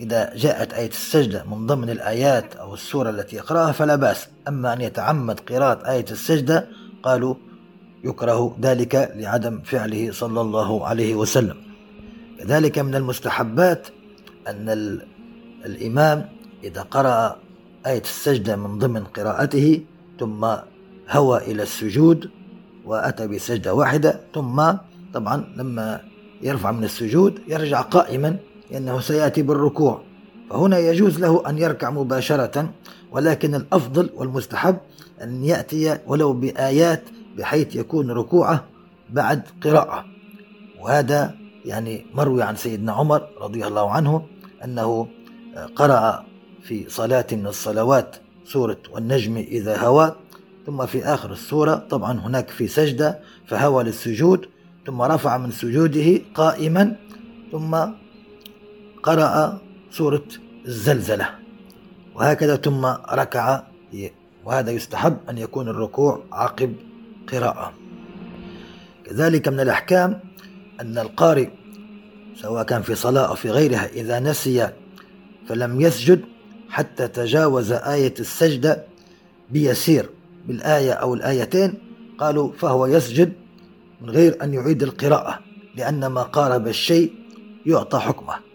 إذا 0.00 0.36
جاءت 0.36 0.72
آية 0.72 0.88
السجدة 0.88 1.44
من 1.44 1.66
ضمن 1.66 1.90
الآيات 1.90 2.56
أو 2.56 2.74
السورة 2.74 3.10
التي 3.10 3.36
يقرأها 3.36 3.72
فلا 3.72 3.96
بأس. 3.96 4.28
أما 4.48 4.72
أن 4.72 4.80
يتعمد 4.80 5.40
قراءة 5.40 5.90
آية 5.90 6.04
السجدة 6.10 6.68
قالوا 7.02 7.34
يكره 8.04 8.56
ذلك 8.60 9.12
لعدم 9.16 9.60
فعله 9.64 10.12
صلى 10.12 10.40
الله 10.40 10.86
عليه 10.86 11.14
وسلم. 11.14 11.56
كذلك 12.38 12.78
من 12.78 12.94
المستحبات 12.94 13.88
أن 14.48 14.98
الإمام 15.66 16.28
إذا 16.64 16.82
قرأ 16.82 17.36
آية 17.86 18.02
السجدة 18.02 18.56
من 18.56 18.78
ضمن 18.78 19.04
قراءته 19.04 19.80
ثم 20.20 20.46
هوى 21.10 21.38
إلى 21.38 21.62
السجود 21.62 22.30
وأتى 22.84 23.26
بسجدة 23.26 23.74
واحدة 23.74 24.20
ثم 24.34 24.72
طبعا 25.14 25.54
لما 25.56 26.00
يرفع 26.42 26.72
من 26.72 26.84
السجود 26.84 27.40
يرجع 27.48 27.80
قائما 27.80 28.36
لأنه 28.74 29.00
سيأتي 29.00 29.42
بالركوع. 29.42 30.02
فهنا 30.50 30.78
يجوز 30.78 31.20
له 31.20 31.42
أن 31.48 31.58
يركع 31.58 31.90
مباشرة 31.90 32.70
ولكن 33.12 33.54
الأفضل 33.54 34.10
والمستحب 34.14 34.76
أن 35.22 35.44
يأتي 35.44 35.98
ولو 36.06 36.32
بآيات 36.32 37.02
بحيث 37.38 37.76
يكون 37.76 38.10
ركوعه 38.10 38.64
بعد 39.10 39.42
قراءة. 39.64 40.04
وهذا 40.80 41.34
يعني 41.64 42.06
مروي 42.14 42.42
عن 42.42 42.56
سيدنا 42.56 42.92
عمر 42.92 43.28
رضي 43.40 43.66
الله 43.66 43.90
عنه 43.90 44.26
أنه 44.64 45.08
قرأ 45.76 46.24
في 46.62 46.88
صلاة 46.88 47.26
من 47.32 47.46
الصلوات 47.46 48.16
سورة 48.44 48.78
والنجم 48.92 49.36
إذا 49.36 49.76
هوى 49.78 50.16
ثم 50.66 50.86
في 50.86 51.04
آخر 51.04 51.32
السورة 51.32 51.74
طبعا 51.74 52.20
هناك 52.20 52.50
في 52.50 52.68
سجدة 52.68 53.20
فهوى 53.46 53.84
للسجود 53.84 54.46
ثم 54.86 55.02
رفع 55.02 55.38
من 55.38 55.50
سجوده 55.50 56.20
قائما 56.34 56.96
ثم 57.52 57.76
قرأ 59.04 59.60
سورة 59.90 60.24
الزلزلة. 60.66 61.28
وهكذا 62.14 62.56
ثم 62.56 62.86
ركع 63.12 63.62
وهذا 64.44 64.70
يستحب 64.70 65.16
أن 65.30 65.38
يكون 65.38 65.68
الركوع 65.68 66.22
عقب 66.32 66.74
قراءة. 67.32 67.72
كذلك 69.04 69.48
من 69.48 69.60
الأحكام 69.60 70.20
أن 70.80 70.98
القارئ 70.98 71.48
سواء 72.36 72.64
كان 72.64 72.82
في 72.82 72.94
صلاة 72.94 73.28
أو 73.28 73.34
في 73.34 73.50
غيرها 73.50 73.86
إذا 73.86 74.20
نسي 74.20 74.68
فلم 75.48 75.80
يسجد 75.80 76.20
حتى 76.68 77.08
تجاوز 77.08 77.72
آية 77.72 78.14
السجدة 78.20 78.84
بيسير 79.50 80.10
بالآية 80.48 80.92
أو 80.92 81.14
الآيتين 81.14 81.74
قالوا 82.18 82.52
فهو 82.52 82.86
يسجد 82.86 83.32
من 84.00 84.10
غير 84.10 84.42
أن 84.42 84.54
يعيد 84.54 84.82
القراءة 84.82 85.38
لأن 85.76 86.06
ما 86.06 86.22
قارب 86.22 86.68
الشيء 86.68 87.12
يعطى 87.66 87.98
حكمه. 87.98 88.53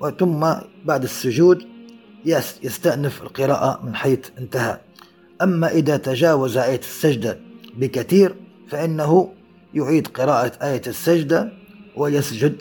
وثم 0.00 0.46
بعد 0.84 1.02
السجود 1.02 1.62
يستأنف 2.62 3.22
القراءة 3.22 3.80
من 3.84 3.94
حيث 3.94 4.30
انتهى. 4.38 4.78
أما 5.42 5.68
إذا 5.68 5.96
تجاوز 5.96 6.56
آية 6.56 6.78
السجدة 6.78 7.38
بكثير 7.76 8.34
فإنه 8.68 9.32
يعيد 9.74 10.08
قراءة 10.08 10.52
آية 10.62 10.82
السجدة 10.86 11.52
ويسجد 11.96 12.56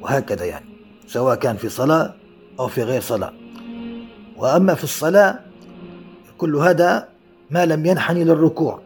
وهكذا 0.00 0.44
يعني 0.44 0.66
سواء 1.06 1.34
كان 1.34 1.56
في 1.56 1.68
صلاة 1.68 2.14
أو 2.60 2.68
في 2.68 2.82
غير 2.82 3.00
صلاة. 3.00 3.32
وأما 4.36 4.74
في 4.74 4.84
الصلاة 4.84 5.40
كل 6.38 6.56
هذا 6.56 7.08
ما 7.50 7.66
لم 7.66 7.86
ينحني 7.86 8.24
للركوع. 8.24 8.80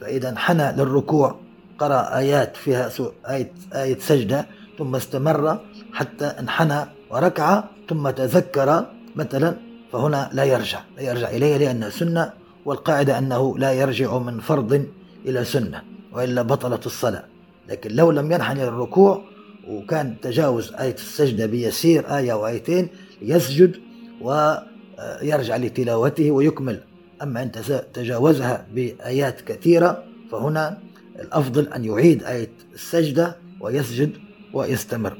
فإذا 0.00 0.28
انحنى 0.28 0.72
للركوع 0.72 1.40
قرأ 1.78 2.18
آيات 2.18 2.56
فيها 2.56 2.90
آية, 3.28 3.52
آية 3.74 3.98
سجدة 3.98 4.46
ثم 4.78 4.96
استمر 4.96 5.58
حتى 5.92 6.24
انحنى 6.24 6.99
وركع 7.10 7.64
ثم 7.88 8.10
تذكر 8.10 8.86
مثلا 9.16 9.56
فهنا 9.92 10.30
لا 10.32 10.44
يرجع 10.44 10.80
لا 10.96 11.02
يرجع 11.02 11.30
إليه 11.30 11.56
لأنها 11.56 11.90
سنة 11.90 12.32
والقاعدة 12.64 13.18
أنه 13.18 13.58
لا 13.58 13.72
يرجع 13.72 14.18
من 14.18 14.40
فرض 14.40 14.86
إلى 15.26 15.44
سنة 15.44 15.82
وإلا 16.12 16.42
بطلت 16.42 16.86
الصلاة. 16.86 17.24
لكن 17.68 17.90
لو 17.90 18.10
لم 18.10 18.32
ينحني 18.32 18.64
للركوع 18.64 19.24
وكان 19.68 20.20
تجاوز 20.22 20.72
آية 20.72 20.94
السجدة 20.94 21.46
بيسير 21.46 22.16
آية 22.16 22.32
أو 22.32 22.46
آيتين 22.46 22.88
يسجد 23.22 23.76
ويرجع 24.20 25.56
لتلاوته 25.56 26.30
ويكمل. 26.30 26.80
أما 27.22 27.42
أنت 27.42 27.58
تجاوزها 27.94 28.66
بآيات 28.74 29.40
كثيرة 29.40 30.04
فهنا 30.32 30.78
الأفضل 31.20 31.68
أن 31.68 31.84
يعيد 31.84 32.24
آية 32.24 32.50
السجدة 32.74 33.36
ويسجد 33.60 34.12
ويستمر. 34.52 35.16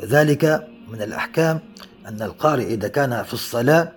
كذلك 0.00 0.68
من 0.92 1.02
الأحكام 1.02 1.60
أن 2.08 2.22
القارئ 2.22 2.66
إذا 2.66 2.88
كان 2.88 3.22
في 3.22 3.32
الصلاة 3.32 3.92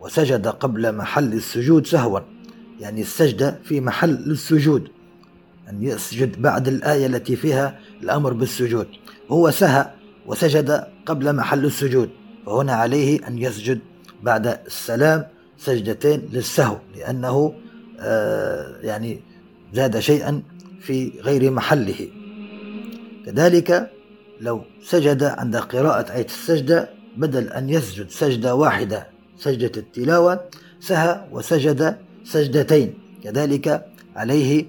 وسجد 0.00 0.48
قبل 0.48 0.94
محل 0.94 1.32
السجود 1.32 1.86
سهوا 1.86 2.20
يعني 2.80 3.00
السجدة 3.00 3.58
في 3.64 3.80
محل 3.80 4.10
السجود 4.10 4.88
أن 5.70 5.82
يسجد 5.82 6.42
بعد 6.42 6.68
الآية 6.68 7.06
التي 7.06 7.36
فيها 7.36 7.78
الأمر 8.02 8.32
بالسجود. 8.32 8.86
هو 9.28 9.50
سهى 9.50 9.90
وسجد 10.26 10.84
قبل 11.06 11.36
محل 11.36 11.64
السجود 11.64 12.10
فهنا 12.46 12.72
عليه 12.72 13.28
أن 13.28 13.38
يسجد 13.38 13.80
بعد 14.22 14.46
السلام 14.66 15.26
سجدتين 15.58 16.28
للسهو 16.32 16.78
لأنه 16.96 17.54
آه 18.00 18.80
يعني 18.82 19.20
زاد 19.74 19.98
شيئا 19.98 20.42
في 20.80 21.12
غير 21.22 21.50
محله. 21.50 22.08
كذلك 23.26 23.90
لو 24.40 24.62
سجد 24.82 25.22
عند 25.22 25.56
قراءة 25.56 26.12
آية 26.12 26.26
السجدة 26.26 26.88
بدل 27.16 27.48
أن 27.48 27.70
يسجد 27.70 28.10
سجدة 28.10 28.54
واحدة 28.54 29.06
سجدة 29.38 29.72
التلاوة 29.76 30.40
سهى 30.80 31.24
وسجد 31.32 31.96
سجدتين. 32.24 32.94
كذلك 33.24 33.86
عليه 34.16 34.66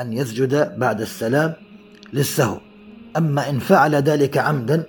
أن 0.00 0.12
يسجد 0.12 0.78
بعد 0.78 1.00
السلام 1.00 1.54
للسهو. 2.12 2.60
أما 3.16 3.50
إن 3.50 3.58
فعل 3.58 3.94
ذلك 3.94 4.38
عمدا 4.38 4.84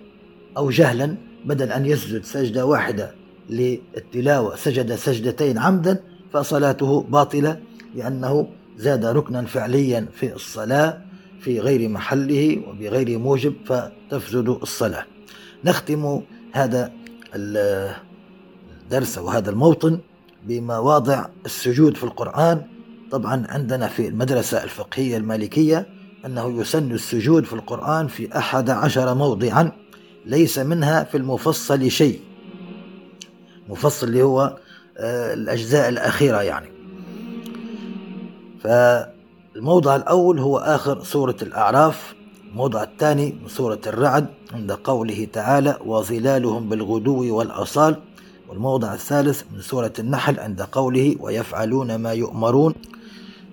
أو 0.57 0.69
جهلا 0.69 1.15
بدل 1.45 1.71
أن 1.71 1.85
يسجد 1.85 2.23
سجدة 2.23 2.65
واحدة 2.65 3.11
للتلاوة 3.49 4.55
سجد 4.55 4.95
سجدتين 4.95 5.57
عمدا 5.57 6.03
فصلاته 6.33 7.01
باطلة 7.01 7.59
لأنه 7.95 8.47
زاد 8.77 9.05
ركنا 9.05 9.45
فعليا 9.45 10.05
في 10.13 10.33
الصلاة. 10.33 11.08
في 11.39 11.59
غير 11.59 11.89
محله 11.89 12.61
وبغير 12.67 13.19
موجب 13.19 13.53
فتفسد 13.65 14.49
الصلاة. 14.49 15.05
نختم 15.65 16.21
هذا 16.51 16.91
الدرس 17.35 19.17
وهذا 19.17 19.49
الموطن 19.49 19.99
بمواضع 20.43 21.25
السجود 21.45 21.97
في 21.97 22.03
القرآن. 22.03 22.61
طبعا 23.11 23.47
عندنا 23.49 23.87
في 23.87 24.07
المدرسة 24.07 24.63
الفقهية 24.63 25.17
المالكية 25.17 25.87
أنه 26.25 26.61
يسن 26.61 26.91
السجود 26.91 27.43
في 27.43 27.53
القرآن 27.53 28.07
في 28.07 28.37
أحد 28.37 28.69
عشر 28.69 29.13
موضعا 29.13 29.71
ليس 30.25 30.59
منها 30.59 31.03
في 31.03 31.17
المفصل 31.17 31.91
شيء. 31.91 32.19
مفصل 33.69 34.07
اللي 34.07 34.21
هو 34.21 34.57
آه، 34.97 35.33
الأجزاء 35.33 35.89
الأخيرة 35.89 36.41
يعني. 36.41 36.69
فالموضع 39.59 39.95
الأول 39.95 40.39
هو 40.39 40.57
آخر 40.57 41.03
سورة 41.03 41.35
الأعراف 41.41 42.15
الموضع 42.51 42.83
الثاني 42.83 43.35
من 43.43 43.47
سورة 43.47 43.79
الرعد 43.87 44.27
عند 44.53 44.71
قوله 44.71 45.27
تعالى 45.33 45.77
وظلالهم 45.85 46.69
بالغدو 46.69 47.35
والأصال 47.37 47.95
والموضع 48.49 48.93
الثالث 48.93 49.43
من 49.53 49.61
سورة 49.61 49.93
النحل 49.99 50.39
عند 50.39 50.61
قوله 50.61 51.15
ويفعلون 51.19 51.95
ما 51.95 52.13
يؤمرون 52.13 52.73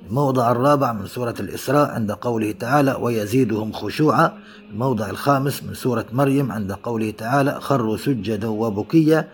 الموضع 0.08 0.50
الرابع 0.50 0.92
من 0.92 1.06
سورة 1.06 1.34
الإسراء 1.40 1.90
عند 1.90 2.12
قوله 2.12 2.52
تعالى 2.52 2.98
ويزيدهم 3.00 3.72
خشوعا 3.72 4.32
الموضع 4.70 5.10
الخامس 5.10 5.62
من 5.62 5.74
سورة 5.74 6.06
مريم 6.12 6.52
عند 6.52 6.72
قوله 6.72 7.10
تعالى 7.10 7.60
خروا 7.60 7.96
سجدا 7.96 8.48
وبكيا 8.48 9.28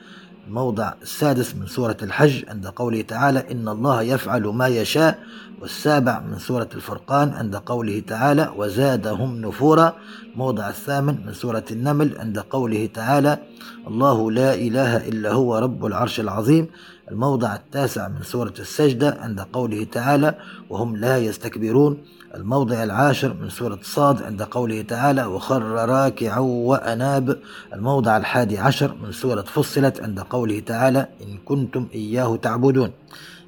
الموضع 0.46 0.92
السادس 1.02 1.54
من 1.54 1.66
سورة 1.66 1.96
الحج 2.02 2.44
عند 2.48 2.66
قوله 2.66 3.02
تعالى 3.02 3.50
إن 3.50 3.68
الله 3.68 4.02
يفعل 4.02 4.42
ما 4.42 4.68
يشاء 4.68 5.18
والسابع 5.60 6.20
من 6.20 6.38
سورة 6.38 6.68
الفرقان 6.74 7.28
عند 7.28 7.56
قوله 7.56 8.02
تعالى 8.06 8.52
وزادهم 8.56 9.40
نفورا 9.40 9.96
الموضع 10.32 10.68
الثامن 10.68 11.26
من 11.26 11.32
سورة 11.32 11.64
النمل 11.70 12.18
عند 12.18 12.38
قوله 12.38 12.88
تعالى 12.94 13.38
الله 13.86 14.30
لا 14.30 14.54
إله 14.54 14.96
إلا 15.08 15.32
هو 15.32 15.58
رب 15.58 15.86
العرش 15.86 16.20
العظيم 16.20 16.66
الموضع 17.10 17.54
التاسع 17.54 18.08
من 18.08 18.22
سورة 18.22 18.54
السجدة 18.58 19.18
عند 19.20 19.40
قوله 19.40 19.84
تعالى 19.84 20.34
وهم 20.70 20.96
لا 20.96 21.18
يستكبرون. 21.18 21.98
الموضع 22.34 22.82
العاشر 22.82 23.36
من 23.40 23.50
سورة 23.50 23.78
صاد 23.82 24.22
عند 24.22 24.42
قوله 24.42 24.82
تعالى 24.82 25.24
وخر 25.24 25.62
راكعا 25.62 26.38
وأناب 26.38 27.38
الموضع 27.72 28.16
الحادي 28.16 28.58
عشر 28.58 28.94
من 29.02 29.12
سورة 29.12 29.42
فصلت 29.42 30.00
عند 30.00 30.20
قوله 30.20 30.60
تعالى 30.60 31.06
إن 31.22 31.38
كنتم 31.44 31.88
إياه 31.94 32.36
تعبدون 32.36 32.90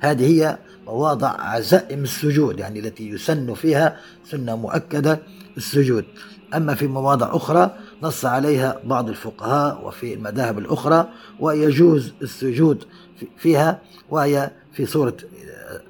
هذه 0.01 0.27
هي 0.27 0.59
مواضع 0.87 1.29
عزائم 1.29 2.03
السجود 2.03 2.59
يعني 2.59 2.79
التي 2.79 3.09
يسن 3.09 3.55
فيها 3.55 3.97
سنة 4.25 4.57
مؤكدة 4.57 5.21
السجود. 5.57 6.05
أما 6.55 6.75
في 6.75 6.87
مواضع 6.87 7.37
أخرى 7.37 7.75
نص 8.03 8.25
عليها 8.25 8.77
بعض 8.85 9.09
الفقهاء 9.09 9.87
وفي 9.87 10.15
المذاهب 10.15 10.59
الأخرى 10.59 11.09
ويجوز 11.41 12.13
السجود 12.23 12.85
فيها 13.39 13.81
وهي 14.11 14.51
في 14.73 14.87
سورة 14.87 15.17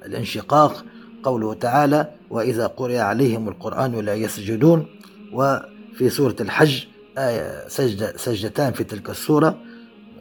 الانشقاق 0.05 0.85
قوله 1.25 1.53
تعالى 1.53 2.11
وإذا 2.29 2.67
قرئ 2.67 2.97
عليهم 2.97 3.49
القرآن 3.49 3.91
لا 3.91 4.13
يسجدون. 4.13 4.85
وفي 5.33 6.09
سورة 6.09 6.35
الحج 6.41 6.83
آية 7.17 7.67
سجدة 7.67 8.17
سجدتان 8.17 8.73
في 8.73 8.83
تلك 8.83 9.09
السورة 9.09 9.57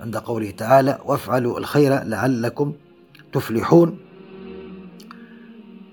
عند 0.01 0.17
قوله 0.17 0.51
تعالى 0.51 0.99
وافعلوا 1.05 1.59
الخير 1.59 2.05
لعلكم 2.05 2.73
تفلحون. 3.33 3.99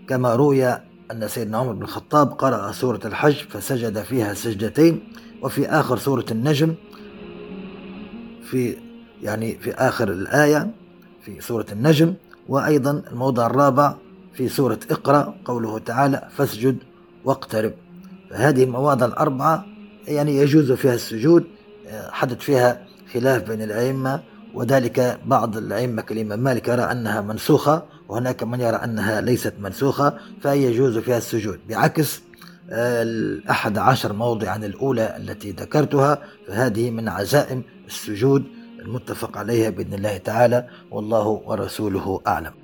كما 0.09 0.35
روي 0.35 0.67
أن 1.11 1.27
سيدنا 1.27 1.57
عمر 1.57 1.73
بن 1.73 1.83
الخطاب 1.83 2.27
قرأ 2.31 2.71
سورة 2.71 2.99
الحج 3.05 3.35
فسجد 3.49 3.99
فيها 3.99 4.33
سجدتين. 4.33 5.03
وفي 5.41 5.67
آخر 5.69 5.97
سورة 5.97 6.25
النجم 6.31 6.75
في 8.43 8.77
يعني 9.23 9.57
في 9.57 9.73
آخر 9.73 10.11
الآية 10.11 10.71
في 11.25 11.41
سورة 11.41 11.65
النجم 11.71 12.13
وأيضا 12.49 13.03
الموضع 13.11 13.45
الرابع 13.45 13.95
في 14.41 14.49
سورة 14.49 14.79
اقرأ 14.91 15.35
قوله 15.45 15.79
تعالى 15.79 16.27
فاسجد 16.37 16.77
واقترب. 17.25 17.73
فهذه 18.29 18.63
المواضع 18.63 19.05
الأربعة 19.05 19.65
يعني 20.07 20.37
يجوز 20.37 20.71
فيها 20.71 20.93
السجود 20.93 21.43
حدث 22.09 22.37
فيها 22.37 22.81
خلاف 23.13 23.43
بين 23.43 23.61
الأئمة 23.61 24.21
وذلك 24.53 25.19
بعض 25.25 25.57
الأئمة 25.57 26.01
كالإمام 26.01 26.39
مالك 26.39 26.67
يرى 26.67 26.81
أنها 26.81 27.21
منسوخة 27.21 27.83
وهناك 28.09 28.43
من 28.43 28.61
يرى 28.61 28.75
أنها 28.75 29.21
ليست 29.21 29.53
منسوخة 29.59 30.17
فهي 30.41 30.63
يجوز 30.63 30.97
فيها 30.97 31.17
السجود. 31.17 31.59
بعكس 31.69 32.21
الأحد 32.71 33.77
عشر 33.77 34.13
موضعا 34.13 34.57
الأولى 34.57 35.17
التي 35.17 35.51
ذكرتها 35.51 36.21
فهذه 36.47 36.91
من 36.91 37.09
عزائم 37.09 37.63
السجود 37.87 38.43
المتفق 38.79 39.37
عليها 39.37 39.69
بإذن 39.69 39.93
الله 39.93 40.17
تعالى 40.17 40.67
والله 40.91 41.27
ورسوله 41.27 42.21
أعلم. 42.27 42.60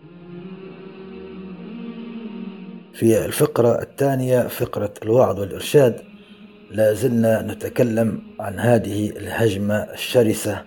في 2.97 3.25
الفقرة 3.25 3.81
الثانية 3.81 4.47
فقرة 4.47 4.93
الوعظ 5.03 5.39
والإرشاد. 5.39 6.01
لا 6.71 6.93
زلنا 6.93 7.41
نتكلم 7.41 8.21
عن 8.39 8.59
هذه 8.59 9.09
الهجمة 9.09 9.75
الشرسة 9.75 10.63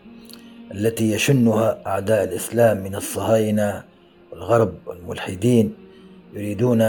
التي 0.74 1.12
يشنها 1.12 1.78
أعداء 1.86 2.24
الإسلام 2.24 2.84
من 2.84 2.94
الصهاينة 2.94 3.82
والغرب 4.32 4.74
والملحدين 4.86 5.74
يريدون 6.34 6.82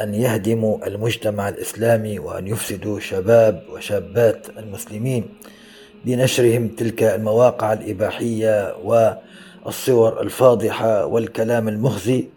أن 0.00 0.14
يهدموا 0.14 0.86
المجتمع 0.86 1.48
الإسلامي 1.48 2.18
وأن 2.18 2.46
يفسدوا 2.46 3.00
شباب 3.00 3.62
وشابات 3.72 4.46
المسلمين 4.58 5.24
بنشرهم 6.04 6.68
تلك 6.68 7.02
المواقع 7.02 7.72
الإباحية 7.72 8.76
والصور 9.64 10.20
الفاضحة 10.20 11.06
والكلام 11.06 11.68
المخزي. 11.68 12.28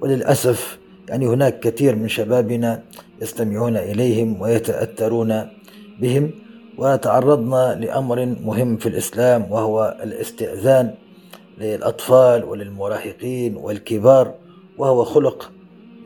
وللأسف 0.00 0.81
يعني 1.08 1.26
هناك 1.26 1.60
كثير 1.60 1.96
من 1.96 2.08
شبابنا 2.08 2.82
يستمعون 3.22 3.76
إليهم 3.76 4.40
ويتأثرون 4.40 5.48
بهم 6.00 6.30
وتعرضنا 6.78 7.74
لأمر 7.80 8.26
مهم 8.26 8.76
في 8.76 8.88
الإسلام 8.88 9.46
وهو 9.50 9.96
الاستئذان 10.02 10.94
للأطفال 11.58 12.44
وللمراهقين 12.44 13.56
والكبار 13.56 14.34
وهو 14.78 15.04
خلق 15.04 15.50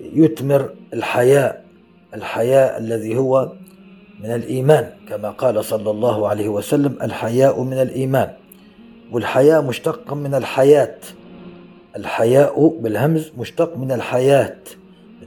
يثمر 0.01 0.71
الحياء 0.95 1.67
الحياء 2.15 2.79
الذي 2.79 3.17
هو 3.17 3.53
من 4.21 4.35
الإيمان 4.35 4.91
كما 5.09 5.31
قال 5.31 5.65
صلى 5.65 5.91
الله 5.91 6.29
عليه 6.29 6.49
وسلم 6.49 6.97
الحياء 7.03 7.63
من 7.63 7.73
الإيمان. 7.73 8.33
والحياء 9.13 9.63
مشتق 9.63 10.13
من 10.13 10.35
الحياة 10.35 10.99
الحياء 11.97 12.69
بالهمز 12.69 13.33
مشتق 13.39 13.77
من 13.77 13.93
الحياة. 13.93 14.57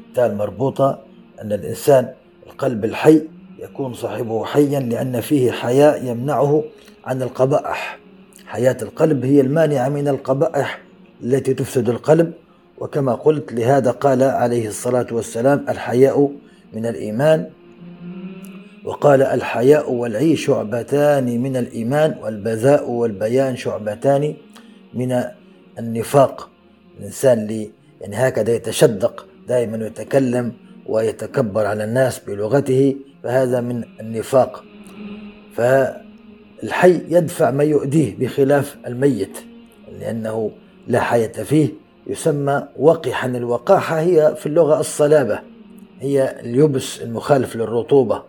بالتال 0.09 0.37
مربوطة 0.37 0.99
أن 1.41 1.53
الإنسان 1.53 2.09
القلب 2.47 2.85
الحي 2.85 3.21
يكون 3.59 3.93
صاحبه 3.93 4.45
حيا 4.45 4.79
لأن 4.79 5.21
فيه 5.21 5.51
حياء 5.51 6.05
يمنعه 6.05 6.63
عن 7.05 7.21
القبائح. 7.21 7.99
حياة 8.45 8.77
القلب 8.81 9.25
هي 9.25 9.41
المانعة 9.41 9.89
من 9.89 10.07
القبائح 10.07 10.81
التي 11.23 11.53
تفسد 11.53 11.89
القلب 11.89 12.33
وكما 12.77 13.15
قلت 13.15 13.53
لهذا 13.53 13.91
قال 13.91 14.23
عليه 14.23 14.67
الصلاة 14.67 15.07
والسلام 15.11 15.65
الحياء 15.69 16.31
من 16.73 16.85
الإيمان. 16.85 17.49
وقال 18.85 19.21
الحياء 19.21 19.91
والعي 19.91 20.35
شعبتان 20.35 21.41
من 21.41 21.57
الإيمان 21.57 22.15
والبذاء 22.23 22.89
والبيان 22.89 23.55
شعبتان 23.55 24.33
من 24.93 25.23
النفاق. 25.79 26.49
الإنسان 26.99 27.39
اللي 27.39 27.71
يعني 28.01 28.15
هكذا 28.15 28.55
يتشدق 28.55 29.28
دائما 29.49 29.87
يتكلم 29.87 30.53
ويتكبر 30.85 31.65
على 31.65 31.83
الناس 31.83 32.19
بلغته 32.19 32.95
فهذا 33.23 33.61
من 33.61 33.83
النفاق. 33.99 34.63
فالحي 35.55 37.01
يدفع 37.09 37.51
ما 37.51 37.63
يؤديه 37.63 38.17
بخلاف 38.19 38.77
الميت 38.87 39.37
لأنه 39.99 40.51
لا 40.87 40.99
حياة 40.99 41.27
فيه. 41.27 41.69
يسمى 42.07 42.67
وقحا. 42.77 43.27
الوقاحة 43.27 43.99
هي 43.99 44.35
في 44.37 44.45
اللغة 44.45 44.79
الصلابة 44.79 45.39
هي 45.99 46.39
اليبس 46.39 47.01
المخالف 47.01 47.55
للرطوبة. 47.55 48.23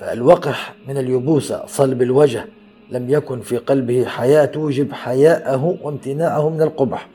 فالوقح 0.00 0.74
من 0.88 0.98
اليبوسة 0.98 1.66
صلب 1.66 2.02
الوجه 2.02 2.44
لم 2.90 3.10
يكن 3.10 3.40
في 3.40 3.56
قلبه 3.56 4.04
حياة 4.04 4.44
توجب 4.44 4.92
حياءه 4.92 5.76
وامتناعه 5.82 6.48
من 6.50 6.62
القبح. 6.62 7.08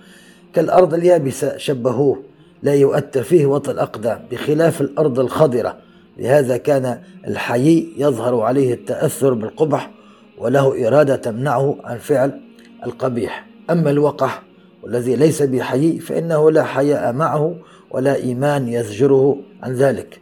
كالأرض 0.53 0.93
اليابسة 0.93 1.57
شبهوه. 1.57 2.32
لا 2.63 2.73
يؤثر 2.73 3.23
فيه 3.23 3.45
وطئ 3.45 3.71
الأقدام 3.71 4.19
بخلاف 4.31 4.81
الأرض 4.81 5.19
الخضرة. 5.19 5.77
لهذا 6.17 6.57
كان 6.57 7.01
الحيي 7.27 7.93
يظهر 7.97 8.41
عليه 8.41 8.73
التأثر 8.73 9.33
بالقبح 9.33 9.91
وله 10.37 10.87
إرادة 10.87 11.15
تمنعه 11.15 11.77
عن 11.83 11.97
فعل 11.97 12.41
القبيح. 12.85 13.47
أما 13.69 13.89
الوقح 13.89 14.43
والذي 14.83 15.15
ليس 15.15 15.41
بحيي 15.41 15.99
فإنه 15.99 16.51
لا 16.51 16.63
حياء 16.63 17.13
معه 17.13 17.55
ولا 17.91 18.15
إيمان 18.15 18.67
يزجره 18.67 19.37
عن 19.63 19.73
ذلك. 19.73 20.21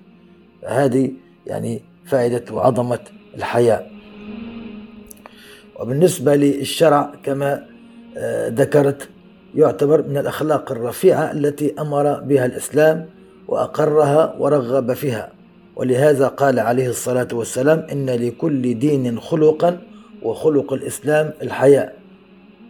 هذه 0.65 1.11
يعني 1.47 1.81
فائدة 2.05 2.53
وعظمة 2.53 2.99
الحياء. 3.37 3.91
وبالنسبة 5.79 6.35
للشرع 6.35 7.11
كما 7.23 7.71
آه، 8.17 8.49
ذكرت 8.49 9.09
يعتبر 9.55 10.01
من 10.07 10.17
الأخلاق 10.17 10.71
الرفيعة 10.71 11.31
التي 11.31 11.73
أمر 11.79 12.19
بها 12.19 12.45
الإسلام 12.45 13.05
وأقرها 13.47 14.35
ورغب 14.39 14.93
فيها. 14.93 15.29
ولهذا 15.75 16.27
قال 16.27 16.59
عليه 16.59 16.89
الصلاة 16.89 17.27
والسلام 17.33 17.87
إن 17.91 18.09
لكل 18.09 18.79
دين 18.79 19.19
خلقا 19.19 19.77
وخلق 20.23 20.73
الإسلام 20.73 21.33
الحياء. 21.41 21.95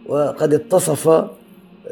وقد 0.08 0.54
اتصف 0.54 1.08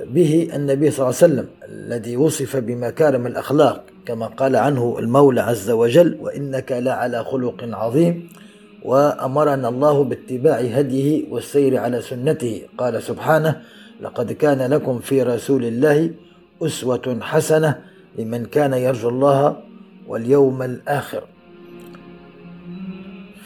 به 0.06 0.48
النبي 0.54 0.90
صلى 0.90 0.98
الله 0.98 1.16
عليه 1.22 1.32
وسلم 1.32 1.46
الذي 1.68 2.16
وصف 2.16 2.56
بمكارم 2.56 3.26
الأخلاق 3.26 3.84
كما 4.06 4.26
قال 4.26 4.56
عنه 4.56 4.96
المولى 4.98 5.40
عز 5.40 5.70
وجل 5.70 6.18
وإنك 6.20 6.72
لعلى 6.72 7.24
خلق 7.24 7.64
عظيم 7.72 8.28
وأمرنا 8.84 9.68
الله 9.68 10.04
باتباع 10.04 10.58
هديه 10.58 11.24
والسير 11.30 11.76
على 11.78 12.00
سنته. 12.00 12.62
قال 12.78 13.02
سبحانه 13.02 13.60
لقد 14.00 14.32
كان 14.32 14.70
لكم 14.70 14.98
في 14.98 15.22
رسول 15.22 15.64
الله 15.64 16.10
أسوة 16.62 17.18
حسنة 17.20 17.78
لمن 18.18 18.44
كان 18.44 18.72
يرجو 18.72 19.08
الله 19.08 19.56
واليوم 20.08 20.62
الآخر. 20.62 21.22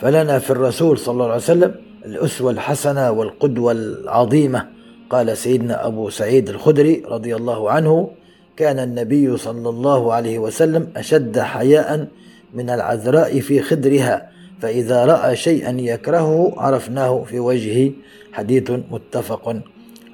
فلنا 0.01 0.39
في 0.39 0.51
الرسول 0.51 0.99
صلى 0.99 1.13
الله 1.13 1.25
عليه 1.25 1.35
وسلم 1.35 1.75
الأسوة 2.05 2.51
الحسنة 2.51 3.11
والقدوة 3.11 3.73
العظيمة. 3.73 4.69
قال 5.11 5.37
سيدنا 5.37 5.87
أبو 5.87 6.11
سعيد 6.11 6.49
الخدري 6.49 7.03
رضي 7.09 7.37
الله 7.37 7.71
عنه 7.71 8.11
كان 8.57 8.79
النبي 8.79 9.37
صلى 9.37 9.69
الله 9.69 10.13
عليه 10.13 10.39
وسلم 10.39 10.89
أشد 10.97 11.39
حياء 11.39 12.09
من 12.55 12.71
العذراء 12.71 13.41
في 13.41 13.63
خدرها 13.63 14.31
فإذا 14.61 15.05
رأى 15.05 15.37
شيئا 15.37 15.71
يكرهه 15.81 16.55
عرفناه 16.57 17.25
في 17.25 17.41
وجهه. 17.41 17.93
حديث 18.33 18.71
متفق 18.91 19.57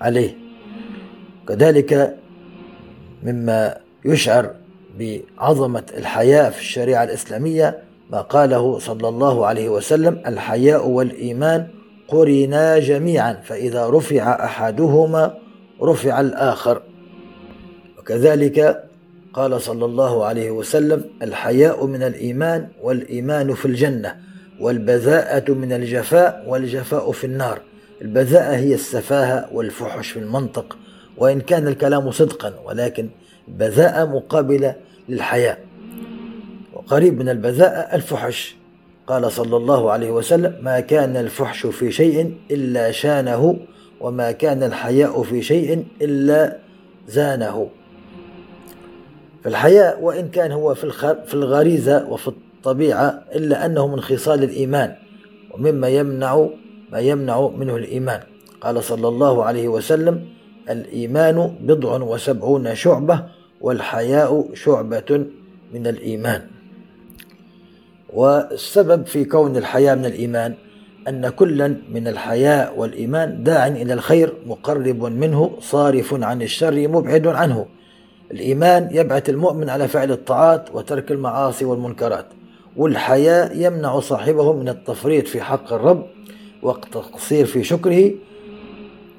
عليه. 0.00 0.36
كذلك 1.48 2.16
مما 3.22 3.76
يشعر 4.04 4.50
بعظمة 4.98 5.82
الحياء 5.98 6.50
في 6.50 6.60
الشريعة 6.60 7.04
الإسلامية 7.04 7.78
ما 8.10 8.20
قاله 8.20 8.78
صلى 8.78 9.08
الله 9.08 9.46
عليه 9.46 9.68
وسلم 9.68 10.22
الحياء 10.26 10.88
والإيمان 10.88 11.66
قرنا 12.08 12.78
جميعا 12.78 13.32
فإذا 13.44 13.88
رفع 13.90 14.44
أحدهما 14.44 15.34
رفع 15.82 16.20
الآخر. 16.20 16.82
وكذلك 17.98 18.84
قال 19.32 19.60
صلى 19.60 19.84
الله 19.84 20.24
عليه 20.24 20.50
وسلم 20.50 21.04
الحياء 21.22 21.86
من 21.86 22.02
الإيمان 22.02 22.68
والإيمان 22.82 23.54
في 23.54 23.66
الجنة 23.66 24.16
والبذاءة 24.60 25.52
من 25.52 25.72
الجفاء 25.72 26.44
والجفاء 26.48 27.12
في 27.12 27.24
النار. 27.24 27.60
البذاءة 28.02 28.56
هي 28.56 28.74
السفاهة 28.74 29.48
والفحش 29.52 30.10
في 30.10 30.18
المنطق 30.18 30.78
وإن 31.16 31.40
كان 31.40 31.68
الكلام 31.68 32.10
صدقا 32.10 32.54
ولكن 32.64 33.08
بذاءة 33.48 34.04
مقابلة 34.04 34.74
للحياء 35.08 35.58
وقريب 36.72 37.18
من 37.18 37.28
البذاءة 37.28 37.96
الفحش. 37.96 38.56
قال 39.06 39.32
صلى 39.32 39.56
الله 39.56 39.90
عليه 39.90 40.10
وسلم 40.10 40.54
ما 40.62 40.80
كان 40.80 41.16
الفحش 41.16 41.66
في 41.66 41.92
شيء 41.92 42.34
إلا 42.50 42.90
شانه 42.90 43.56
وما 44.00 44.32
كان 44.32 44.62
الحياء 44.62 45.22
في 45.22 45.42
شيء 45.42 45.84
إلا 46.02 46.56
زانه. 47.08 47.68
فالحياء 49.44 50.00
وإن 50.00 50.28
كان 50.28 50.52
هو 50.52 50.74
في 50.74 51.34
الغريزة 51.34 52.08
وفي 52.08 52.28
الطبيعة 52.28 53.22
إلا 53.34 53.66
أنه 53.66 53.86
من 53.86 54.00
خصال 54.00 54.42
الإيمان 54.44 54.94
ومما 55.50 55.88
يمنع 55.88 56.48
ما 56.92 56.98
يمنع 56.98 57.48
منه 57.48 57.76
الإيمان. 57.76 58.20
قال 58.60 58.84
صلى 58.84 59.08
الله 59.08 59.44
عليه 59.44 59.68
وسلم 59.68 60.24
الإيمان 60.70 61.56
بضع 61.60 61.96
وسبعون 62.02 62.74
شعبة 62.74 63.24
والحياء 63.60 64.48
شعبة 64.54 65.26
من 65.74 65.86
الإيمان. 65.86 66.42
والسبب 68.12 69.06
في 69.06 69.24
كون 69.24 69.56
الحياء 69.56 69.96
من 69.96 70.04
الإيمان 70.04 70.54
أن 71.08 71.28
كلا 71.28 71.76
من 71.92 72.08
الحياء 72.08 72.78
والإيمان 72.78 73.42
داع 73.42 73.66
إلى 73.66 73.92
الخير 73.94 74.34
مقرب 74.46 75.04
منه 75.04 75.56
صارف 75.60 76.14
عن 76.24 76.42
الشر 76.42 76.88
مبعد 76.88 77.26
عنه. 77.26 77.66
الإيمان 78.30 78.88
يبعث 78.92 79.30
المؤمن 79.30 79.68
على 79.68 79.88
فعل 79.88 80.12
الطاعات 80.12 80.74
وترك 80.74 81.12
المعاصي 81.12 81.64
والمنكرات 81.64 82.26
والحياء 82.76 83.56
يمنع 83.56 84.00
صاحبه 84.00 84.52
من 84.52 84.68
التفريط 84.68 85.26
في 85.26 85.40
حق 85.40 85.72
الرب 85.72 86.06
والتقصير 86.62 87.46
في 87.46 87.64
شكره 87.64 88.10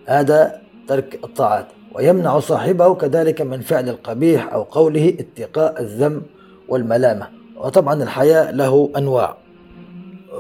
هذا 0.06 0.62
ترك 0.88 1.20
الطاعات. 1.24 1.68
ويمنع 1.96 2.40
صاحبه 2.40 2.96
كذلك 2.96 3.42
من 3.42 3.60
فعل 3.62 3.90
القبيح 3.90 4.54
أو 4.54 4.64
قوله 4.64 5.14
اتقاء 5.20 5.82
الذم 5.82 6.22
والملامة. 6.70 7.28
وطبعا 7.58 8.04
الحياء 8.04 8.52
له 8.52 8.92
أنواع. 8.98 9.38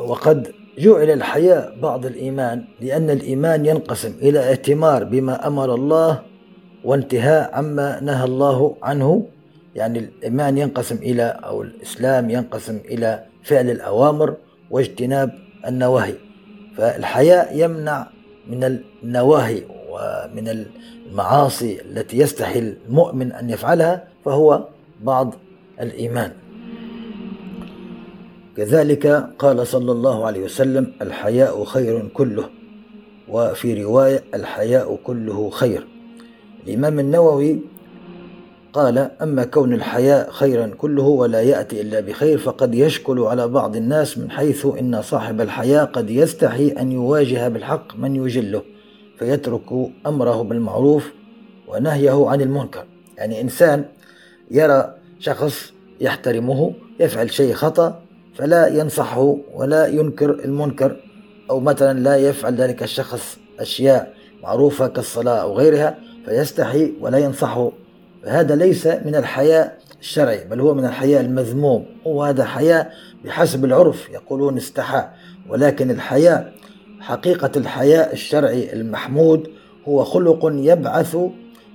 وقد 0.08 0.52
جعل 0.78 1.10
الحياء 1.10 1.80
بعض 1.82 2.06
الإيمان 2.06 2.64
لأن 2.82 3.10
الإيمان 3.10 3.66
ينقسم 3.66 4.14
إلى 4.22 4.54
اتمار 4.54 5.04
بما 5.04 5.48
أمر 5.48 5.76
الله 5.76 6.22
وانتهاء 6.84 7.56
عما 7.56 8.00
نهى 8.00 8.24
الله 8.24 8.76
عنه. 8.84 9.26
يعني 9.76 10.00
الإيمان 10.00 10.58
ينقسم 10.58 10.96
إلى 10.96 11.24
أو 11.24 11.62
الإسلام 11.62 12.30
ينقسم 12.30 12.78
إلى 12.86 13.24
فعل 13.44 13.70
الأوامر 13.70 14.36
واجتناب 14.72 15.32
النواهي. 15.68 16.14
فالحياء 16.78 17.60
يمنع 17.60 18.08
من 18.48 18.64
النواهي 19.04 19.64
ومن 19.90 20.66
المعاصي 21.10 21.82
التي 21.82 22.18
يستحي 22.18 22.60
المؤمن 22.60 23.32
أن 23.32 23.50
يفعلها 23.50 24.08
فهو 24.26 24.68
بعض 25.02 25.34
الإيمان. 25.82 26.32
كذلك 28.58 29.08
قال 29.40 29.68
صلى 29.68 29.92
الله 29.92 30.26
عليه 30.26 30.44
وسلم 30.44 30.94
الحياء 31.02 31.64
خير 31.64 32.08
كله. 32.08 32.50
وفي 33.30 33.84
رواية 33.84 34.24
الحياء 34.34 34.96
كله 35.04 35.50
خير. 35.50 35.88
الإمام 36.68 37.00
النووي 37.00 37.60
قال 38.74 39.12
أما 39.22 39.44
كون 39.44 39.74
الحياء 39.74 40.32
خيرا 40.32 40.68
كله 40.78 41.04
ولا 41.04 41.42
يأتي 41.42 41.82
إلا 41.82 42.00
بخير 42.00 42.38
فقد 42.38 42.76
يشكل 42.76 43.20
على 43.20 43.48
بعض 43.48 43.76
الناس 43.76 44.18
من 44.18 44.32
حيث 44.32 44.66
إن 44.66 45.02
صاحب 45.02 45.42
الحياء 45.42 45.86
قد 45.86 46.10
يستحي 46.10 46.68
أن 46.68 46.92
يواجه 46.92 47.48
بالحق 47.48 47.98
من 47.98 48.16
يجله 48.16 48.62
فيترك 49.20 49.90
أمره 50.08 50.42
بالمعروف 50.42 51.12
ونهيه 51.68 52.30
عن 52.30 52.42
المنكر. 52.42 52.86
يعني 53.18 53.42
إنسان 53.42 53.86
يرى 54.52 54.96
شخص 55.20 55.74
يحترمه 56.02 56.74
يفعل 57.00 57.32
شيء 57.32 57.54
خطأ 57.54 58.02
فلا 58.36 58.68
ينصحه 58.68 59.38
ولا 59.54 59.88
ينكر 59.88 60.30
المنكر 60.30 60.98
أو 61.50 61.60
مثلا 61.60 62.00
لا 62.00 62.18
يفعل 62.18 62.56
ذلك 62.56 62.84
الشخص 62.84 63.38
أشياء 63.60 64.14
معروفة 64.44 64.88
كالصلاة 64.88 65.38
أو 65.42 65.58
غيرها 65.58 65.98
فيستحي 66.26 66.94
ولا 67.02 67.18
ينصحه 67.18 67.72
فهذا 68.24 68.56
ليس 68.56 68.88
من 68.88 69.16
الحياء 69.16 69.78
الشرعي 70.00 70.44
بل 70.48 70.60
هو 70.60 70.74
من 70.74 70.86
الحياء 70.86 71.22
المذموم. 71.22 71.86
وهذا 72.06 72.46
حياء 72.46 72.94
بحسب 73.26 73.66
العرف 73.66 74.10
يقولون 74.10 74.58
استحى. 74.58 75.08
ولكن 75.50 75.92
الحياء 75.92 76.54
حقيقة 77.00 77.52
الحياء 77.56 78.14
الشرعي 78.14 78.74
المحمود 78.74 79.48
هو 79.88 80.04
خلق 80.04 80.40
يبعث 80.54 81.18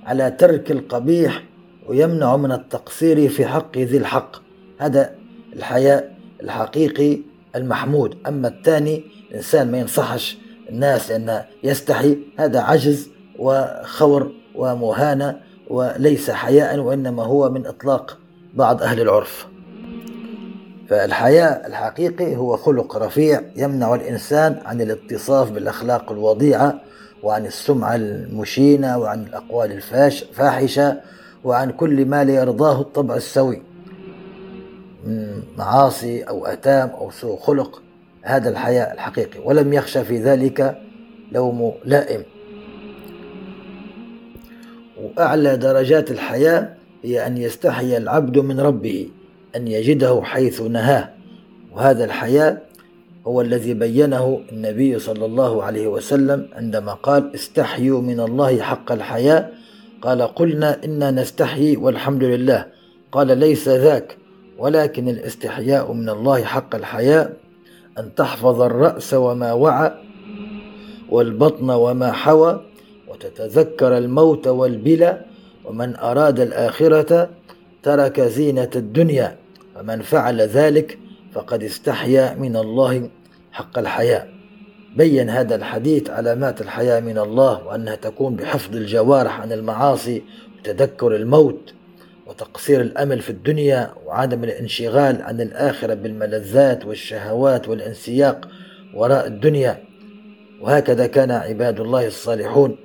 على 0.05 0.31
ترك 0.31 0.71
القبيح 0.71 1.43
ويمنع 1.87 2.37
من 2.37 2.51
التقصير 2.51 3.29
في 3.29 3.45
حق 3.45 3.77
ذي 3.77 3.97
الحق. 3.97 4.35
هذا 4.77 5.15
الحياء 5.53 6.17
الحقيقي 6.43 7.19
المحمود. 7.55 8.17
أما 8.27 8.47
الثاني 8.47 9.03
الإنسان 9.31 9.71
ما 9.71 9.77
ينصحش 9.77 10.37
الناس 10.69 11.11
لأنه 11.11 11.45
يستحي. 11.63 12.17
هذا 12.39 12.59
عجز 12.59 13.09
وخور 13.39 14.31
ومهانة 14.55 15.46
وليس 15.69 16.31
حياء 16.31 16.79
وإنما 16.79 17.23
هو 17.23 17.49
من 17.49 17.65
إطلاق 17.65 18.17
بعض 18.53 18.83
أهل 18.83 19.01
العرف. 19.01 19.47
فالحياء 20.89 21.67
الحقيقي 21.67 22.35
هو 22.35 22.57
خلق 22.57 22.97
رفيع 22.97 23.41
يمنع 23.55 23.95
الإنسان 23.95 24.59
عن 24.65 24.81
الاتصاف 24.81 25.51
بالأخلاق 25.51 26.11
الوضيعة 26.11 26.81
وعن 27.23 27.45
السمعة 27.45 27.95
المشينة 27.95 28.97
وعن 28.97 29.23
الأقوال 29.23 29.71
الفاحشة 29.71 31.01
وعن 31.43 31.71
كل 31.71 32.05
ما 32.05 32.23
لا 32.23 32.33
يرضاه 32.33 32.81
الطبع 32.81 33.15
السوي. 33.15 33.61
من 35.05 35.43
معاصي 35.57 36.23
أو 36.23 36.45
أتام 36.45 36.89
أو 36.89 37.11
سوء 37.11 37.39
خلق 37.39 37.81
هذا 38.21 38.49
الحياء 38.49 38.93
الحقيقي. 38.93 39.39
ولم 39.45 39.73
يخشى 39.73 40.03
في 40.03 40.17
ذلك 40.17 40.77
لوم 41.31 41.73
لائم. 41.85 42.23
وأعلى 45.03 45.57
درجات 45.57 46.11
الحياة 46.11 46.73
هي 47.03 47.27
أن 47.27 47.37
يستحي 47.37 47.97
العبد 47.97 48.37
من 48.39 48.59
ربه 48.59 49.09
أن 49.55 49.67
يجده 49.67 50.21
حيث 50.23 50.61
نهاه. 50.61 51.09
وهذا 51.73 52.05
الحياء 52.05 52.67
هو 53.27 53.41
الذي 53.41 53.73
بينه 53.73 54.41
النبي 54.51 54.99
صلى 54.99 55.25
الله 55.25 55.63
عليه 55.63 55.87
وسلم 55.87 56.47
عندما 56.53 56.93
قال 56.93 57.35
استحيوا 57.35 58.01
من 58.01 58.19
الله 58.19 58.61
حق 58.61 58.91
الحياء 58.91 59.53
قال 60.01 60.21
قلنا 60.21 60.83
إنا 60.85 61.11
نستحيي 61.11 61.77
والحمد 61.77 62.23
لله 62.23 62.65
قال 63.11 63.37
ليس 63.37 63.69
ذاك 63.69 64.17
ولكن 64.57 65.09
الاستحياء 65.09 65.93
من 65.93 66.09
الله 66.09 66.43
حق 66.43 66.75
الحياء 66.75 67.33
أن 67.97 68.15
تحفظ 68.15 68.61
الرأس 68.61 69.13
وما 69.13 69.53
وعى 69.53 69.93
والبطن 71.09 71.69
وما 71.69 72.11
حوى 72.11 72.61
وتتذكر 73.07 73.97
الموت 73.97 74.47
والبلى 74.47 75.21
ومن 75.65 75.95
أراد 75.95 76.39
الآخرة 76.39 77.29
ترك 77.83 78.21
زينة 78.21 78.69
الدنيا 78.75 79.37
فمن 79.75 80.01
فعل 80.01 80.41
ذلك 80.41 80.99
فقد 81.33 81.63
استحيا 81.63 82.33
من 82.33 82.55
الله 82.55 83.09
حق 83.51 83.79
الحياء 83.79 84.37
بين 84.95 85.29
هذا 85.29 85.55
الحديث 85.55 86.09
علامات 86.09 86.61
الحياة 86.61 86.99
من 86.99 87.17
الله 87.17 87.67
وأنها 87.67 87.95
تكون 87.95 88.35
بحفظ 88.35 88.75
الجوارح 88.75 89.41
عن 89.41 89.51
المعاصي 89.51 90.23
وتذكر 90.59 91.15
الموت 91.15 91.73
وتقصير 92.27 92.81
الأمل 92.81 93.19
في 93.19 93.29
الدنيا 93.29 93.93
وعدم 94.05 94.43
الانشغال 94.43 95.21
عن 95.21 95.41
الآخرة 95.41 95.93
بالملذات 95.93 96.85
والشهوات 96.85 97.67
والانسياق 97.67 98.47
وراء 98.93 99.27
الدنيا. 99.27 99.83
وهكذا 100.61 101.07
كان 101.07 101.31
عباد 101.31 101.79
الله 101.79 102.07
الصالحون. 102.07 102.77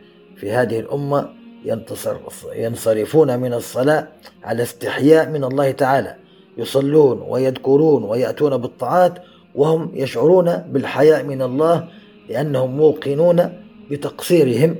في 0.43 0.53
هذه 0.53 0.81
الأمة 0.81 1.29
ينتصر 1.65 2.17
ينصرفون 2.55 3.39
من 3.39 3.55
الصلاة 3.55 4.09
على 4.45 4.63
استحياء 4.63 5.29
من 5.29 5.45
الله 5.45 5.71
تعالى. 5.71 6.17
يصلون 6.59 7.23
ويذكرون 7.29 8.03
ويأتون 8.05 8.57
بالطاعات 8.57 9.15
وهم 9.55 9.91
يشعرون 9.95 10.57
بالحياء 10.57 11.23
من 11.23 11.43
الله 11.43 11.89
لأنهم 12.29 12.77
موقنون 12.77 13.53
بتقصيرهم. 13.91 14.77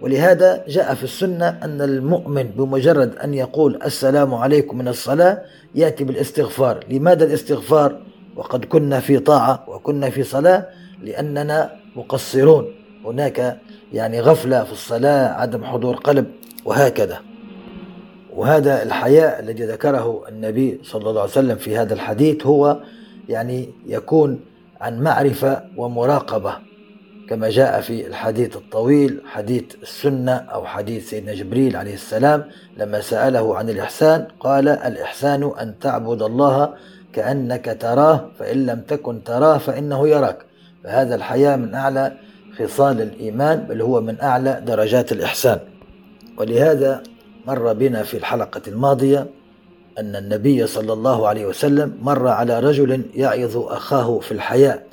ولهذا 0.00 0.64
جاء 0.68 0.94
في 0.94 1.04
السنة 1.04 1.48
أن 1.48 1.80
المؤمن 1.80 2.42
بمجرد 2.42 3.16
أن 3.16 3.34
يقول 3.34 3.78
السلام 3.84 4.34
عليكم 4.34 4.78
من 4.78 4.88
الصلاة 4.88 5.42
يأتي 5.74 6.04
بالاستغفار. 6.04 6.84
لماذا 6.90 7.24
الاستغفار؟ 7.24 7.98
وقد 8.36 8.64
كنا 8.64 9.00
في 9.00 9.18
طاعة 9.18 9.64
وكنا 9.68 10.10
في 10.10 10.22
صلاة 10.22 10.66
لأننا 11.02 11.70
مقصرون. 11.96 12.74
هناك 13.04 13.58
يعني 13.92 14.20
غفلة 14.20 14.64
في 14.64 14.72
الصلاة 14.72 15.28
عدم 15.28 15.64
حضور 15.64 15.96
قلب 15.96 16.26
وهكذا. 16.64 17.20
وهذا 18.36 18.82
الحياء 18.82 19.40
الذي 19.40 19.64
ذكره 19.64 20.24
النبي 20.28 20.80
صلى 20.82 21.10
الله 21.10 21.20
عليه 21.20 21.30
وسلم 21.30 21.56
في 21.56 21.76
هذا 21.76 21.94
الحديث 21.94 22.46
هو 22.46 22.80
يعني 23.28 23.68
يكون 23.86 24.40
عن 24.80 25.00
معرفة 25.00 25.62
ومراقبة 25.76 26.58
كما 27.28 27.50
جاء 27.50 27.80
في 27.80 28.06
الحديث 28.06 28.56
الطويل 28.56 29.20
حديث 29.26 29.64
السنة 29.82 30.32
أو 30.32 30.66
حديث 30.66 31.10
سيدنا 31.10 31.34
جبريل 31.34 31.76
عليه 31.76 31.94
السلام 31.94 32.44
لما 32.76 33.00
سأله 33.00 33.56
عن 33.56 33.70
الإحسان 33.70 34.26
قال 34.40 34.68
الإحسان 34.68 35.52
أن 35.60 35.78
تعبد 35.78 36.22
الله 36.22 36.74
كأنك 37.12 37.76
تراه 37.80 38.30
فإن 38.38 38.66
لم 38.66 38.80
تكن 38.80 39.24
تراه 39.24 39.58
فإنه 39.58 40.08
يراك. 40.08 40.38
فهذا 40.84 41.14
الحياة 41.14 41.56
من 41.56 41.74
أعلى 41.74 42.16
خصال 42.58 43.00
الإيمان 43.02 43.66
بل 43.68 43.82
هو 43.82 44.00
من 44.00 44.20
أعلى 44.20 44.62
درجات 44.66 45.12
الإحسان. 45.12 45.58
ولهذا 46.38 47.02
مر 47.46 47.72
بنا 47.72 48.02
في 48.02 48.16
الحلقة 48.16 48.62
الماضية 48.68 49.26
أن 49.98 50.16
النبي 50.16 50.66
صلى 50.66 50.92
الله 50.92 51.28
عليه 51.28 51.46
وسلم 51.46 51.98
مر 52.02 52.28
على 52.28 52.60
رجل 52.60 53.02
يعظ 53.14 53.56
أخاه 53.56 54.18
في 54.18 54.32
الحياء 54.32 54.86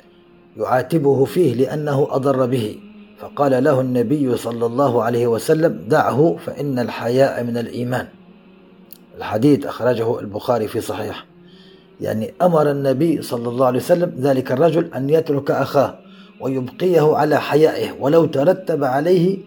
يعاتبه 0.56 1.24
فيه 1.24 1.54
لأنه 1.54 2.08
أضر 2.10 2.46
به. 2.46 2.76
فقال 3.18 3.64
له 3.64 3.80
النبي 3.80 4.36
صلى 4.36 4.66
الله 4.66 5.02
عليه 5.02 5.26
وسلم 5.26 5.84
دعه 5.88 6.36
فإن 6.46 6.78
الحياء 6.78 7.44
من 7.44 7.56
الإيمان. 7.56 8.06
الحديث 9.16 9.66
أخرجه 9.66 10.20
البخاري 10.20 10.68
في 10.68 10.80
صحيح. 10.80 11.26
يعني 12.00 12.34
أمر 12.42 12.70
النبي 12.70 13.22
صلى 13.22 13.48
الله 13.48 13.66
عليه 13.66 13.78
وسلم 13.78 14.14
ذلك 14.20 14.52
الرجل 14.52 14.90
أن 14.94 15.10
يترك 15.10 15.50
أخاه. 15.50 16.03
ويبقيه 16.40 17.16
على 17.16 17.40
حيائه 17.40 17.92
ولو 18.00 18.24
ترتب 18.24 18.84
عليه 18.84 19.38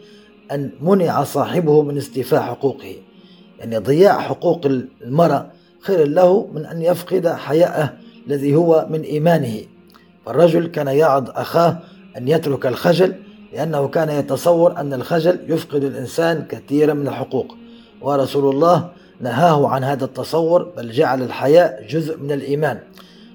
أن 0.51 0.71
منع 0.81 1.23
صاحبه 1.23 1.81
من 1.81 1.97
استيفاء 1.97 2.41
حقوقه. 2.41 2.95
يعني 3.59 3.77
ضياع 3.77 4.19
حقوق 4.19 4.65
المرأة 5.01 5.51
خير 5.81 6.07
له 6.07 6.47
من 6.53 6.65
أن 6.65 6.81
يفقد 6.81 7.27
حياءه 7.27 7.93
الذي 8.27 8.55
هو 8.55 8.87
من 8.89 9.01
إيمانه. 9.01 9.57
فالرجل 10.25 10.67
كان 10.67 10.87
يعظ 10.87 11.29
أخاه 11.29 11.77
أن 12.17 12.27
يترك 12.27 12.65
الخجل 12.65 13.15
لأنه 13.53 13.87
كان 13.87 14.09
يتصور 14.09 14.77
أن 14.77 14.93
الخجل 14.93 15.39
يفقد 15.47 15.83
الإنسان 15.83 16.45
كثيرا 16.49 16.93
من 16.93 17.07
الحقوق. 17.07 17.55
ورسول 18.01 18.55
الله 18.55 18.89
نهاه 19.21 19.67
عن 19.67 19.83
هذا 19.83 20.05
التصور 20.05 20.63
بل 20.77 20.91
جعل 20.91 21.21
الحياء 21.21 21.85
جزء 21.89 22.17
من 22.17 22.31
الإيمان. 22.31 22.79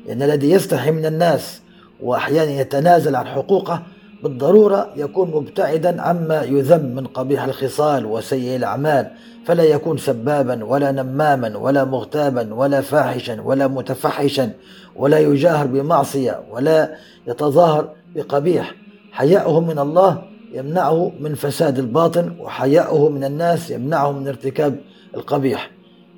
لأن 0.07 0.23
الذي 0.23 0.51
يستحي 0.51 0.91
من 0.91 1.07
الناس 1.07 1.62
وأحيانا 2.03 2.51
يتنازل 2.51 3.17
عن 3.17 3.27
حقوقه 3.27 3.83
بالضرورة 4.23 4.91
يكون 4.97 5.31
مبتعدا 5.31 6.03
عما 6.03 6.43
يذم 6.43 6.95
من 6.95 7.07
قبيح 7.07 7.45
الخصال 7.45 8.07
وسيء 8.07 8.57
الأعمال. 8.57 9.11
فلا 9.47 9.63
يكون 9.63 9.99
سبابا 9.99 10.65
ولا 10.65 10.93
نماما 10.93 11.57
ولا 11.57 11.85
مغتابا 11.85 12.55
ولا 12.55 12.81
فاحشا 12.81 13.41
ولا 13.41 13.67
متفحشا 13.67 14.51
ولا 14.97 15.19
يجاهر 15.19 15.67
بمعصية 15.67 16.41
ولا 16.51 16.95
يتظاهر 17.27 17.89
بقبيح. 18.15 18.75
حياؤه 19.13 19.61
من 19.61 19.79
الله 19.79 20.23
يمنعه 20.53 21.13
من 21.21 21.35
فساد 21.35 21.79
الباطن 21.79 22.37
وحياؤه 22.41 23.09
من 23.09 23.25
الناس 23.25 23.71
يمنعه 23.71 24.13
من 24.13 24.29
ارتكاب 24.29 24.81
القبيح. 25.15 25.71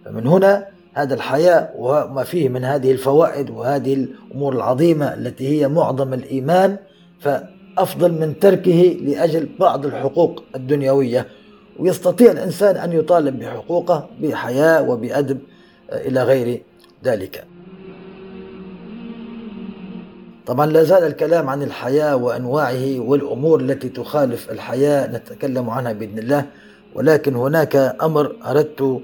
فمن 0.05 0.27
هنا 0.27 0.74
هذا 0.95 1.15
الحياء 1.15 1.75
وما 1.79 2.25
فيه 2.25 2.49
من 2.49 2.65
هذه 2.65 2.93
الفوائد 2.93 3.51
وهذه 3.51 3.95
الأمور 3.95 4.57
العظيمة 4.57 5.15
التي 5.15 5.49
هي 5.49 5.69
معظم 5.69 6.15
الإيمان 6.15 6.77
فأفضل 7.21 8.13
من 8.13 8.39
تركه 8.39 8.97
لأجل 9.01 9.49
بعض 9.61 9.87
الحقوق 9.87 10.45
الدنيوية. 10.55 11.27
ويستطيع 11.79 12.31
الإنسان 12.31 12.77
أن 12.77 12.93
يطالب 12.93 13.39
بحقوقه 13.39 14.09
بحياء 14.23 14.91
وبأدب 14.91 15.39
إلى 15.93 16.23
غير 16.23 16.63
ذلك. 17.05 17.45
طبعا 20.47 20.67
لا 20.67 20.85
زال 20.85 21.05
الكلام 21.05 21.49
عن 21.49 21.63
الحياة 21.63 22.17
وأنواعه 22.17 23.01
والأمور 23.01 23.61
التي 23.61 23.89
تخالف 23.89 24.51
الحياة 24.51 25.07
نتكلم 25.07 25.71
عنها 25.71 25.93
بإذن 25.93 26.19
الله 26.19 26.47
ولكن 26.95 27.35
هناك 27.37 27.97
أمر 28.03 28.37
أردت 28.47 29.01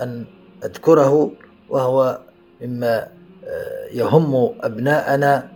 أن 0.00 0.24
أذكره 0.64 1.30
وهو 1.68 2.18
مما 2.62 3.08
آه، 3.44 3.86
يهم 3.92 4.54
أبناءنا 4.60 5.48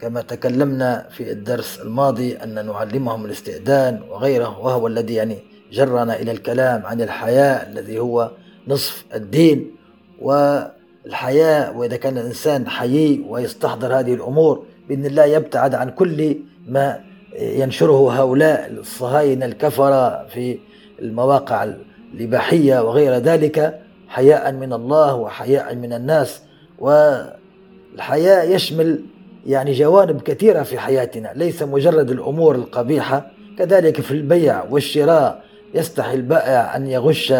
كما 0.00 0.22
تكلمنا 0.22 1.06
في 1.10 1.32
الدرس 1.32 1.80
الماضي 1.80 2.36
أن 2.36 2.66
نعلمهم 2.66 3.24
الاستئذان 3.24 4.02
وغيره 4.10 4.60
وهو 4.60 4.86
الذي 4.86 5.14
يعني 5.14 5.38
جرنا 5.72 6.20
إلى 6.20 6.30
الكلام 6.30 6.86
عن 6.86 7.00
الحياء 7.00 7.68
الذي 7.68 7.98
هو 7.98 8.30
نصف 8.68 9.04
الدين. 9.14 9.74
والحياء 10.20 11.76
وإذا 11.76 11.96
كان 11.96 12.18
الإنسان 12.18 12.68
حيي 12.68 13.24
ويستحضر 13.28 13.98
هذه 13.98 14.14
الأمور 14.14 14.66
بإذن 14.88 15.06
الله 15.06 15.24
يبتعد 15.24 15.74
عن 15.74 15.90
كل 15.90 16.36
ما 16.68 17.00
ينشره 17.38 18.20
هؤلاء 18.20 18.70
الصهاينة 18.70 19.46
الكفرة 19.46 20.26
في 20.26 20.58
المواقع 21.02 21.66
الإباحية 22.14 22.82
وغير 22.82 23.14
ذلك. 23.14 23.83
حياء 24.14 24.52
من 24.52 24.72
الله 24.72 25.14
وحياء 25.14 25.74
من 25.74 25.92
الناس. 25.92 26.42
والحياء 26.78 28.54
يشمل 28.54 29.00
يعني 29.46 29.72
جوانب 29.72 30.20
كثيرة 30.20 30.62
في 30.62 30.78
حياتنا 30.78 31.32
ليس 31.34 31.62
مجرد 31.62 32.10
الأمور 32.10 32.54
القبيحة. 32.54 33.30
كذلك 33.58 34.00
في 34.00 34.10
البيع 34.10 34.64
والشراء 34.70 35.44
يستحي 35.74 36.14
البائع 36.14 36.76
أن 36.76 36.86
يغش 36.86 37.34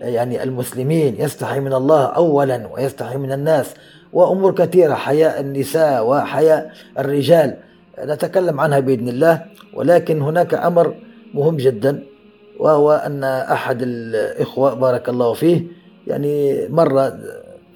يعني 0.00 0.42
المسلمين. 0.42 1.20
يستحي 1.20 1.60
من 1.60 1.72
الله 1.72 2.06
أولا 2.06 2.68
ويستحي 2.72 3.16
من 3.16 3.32
الناس. 3.32 3.74
وأمور 4.12 4.54
كثيرة 4.54 4.94
حياء 4.94 5.40
النساء 5.40 6.06
وحياء 6.06 6.70
الرجال. 6.98 7.56
نتكلم 8.04 8.60
عنها 8.60 8.80
بإذن 8.80 9.08
الله. 9.08 9.42
ولكن 9.74 10.22
هناك 10.22 10.54
أمر 10.54 10.94
مهم 11.34 11.56
جدا 11.56 12.02
وهو 12.58 12.92
أن 12.92 13.24
أحد 13.24 13.78
الإخوة 13.82 14.74
بارك 14.74 15.08
الله 15.08 15.32
فيه 15.32 15.79
يعني 16.10 16.68
مر 16.68 17.12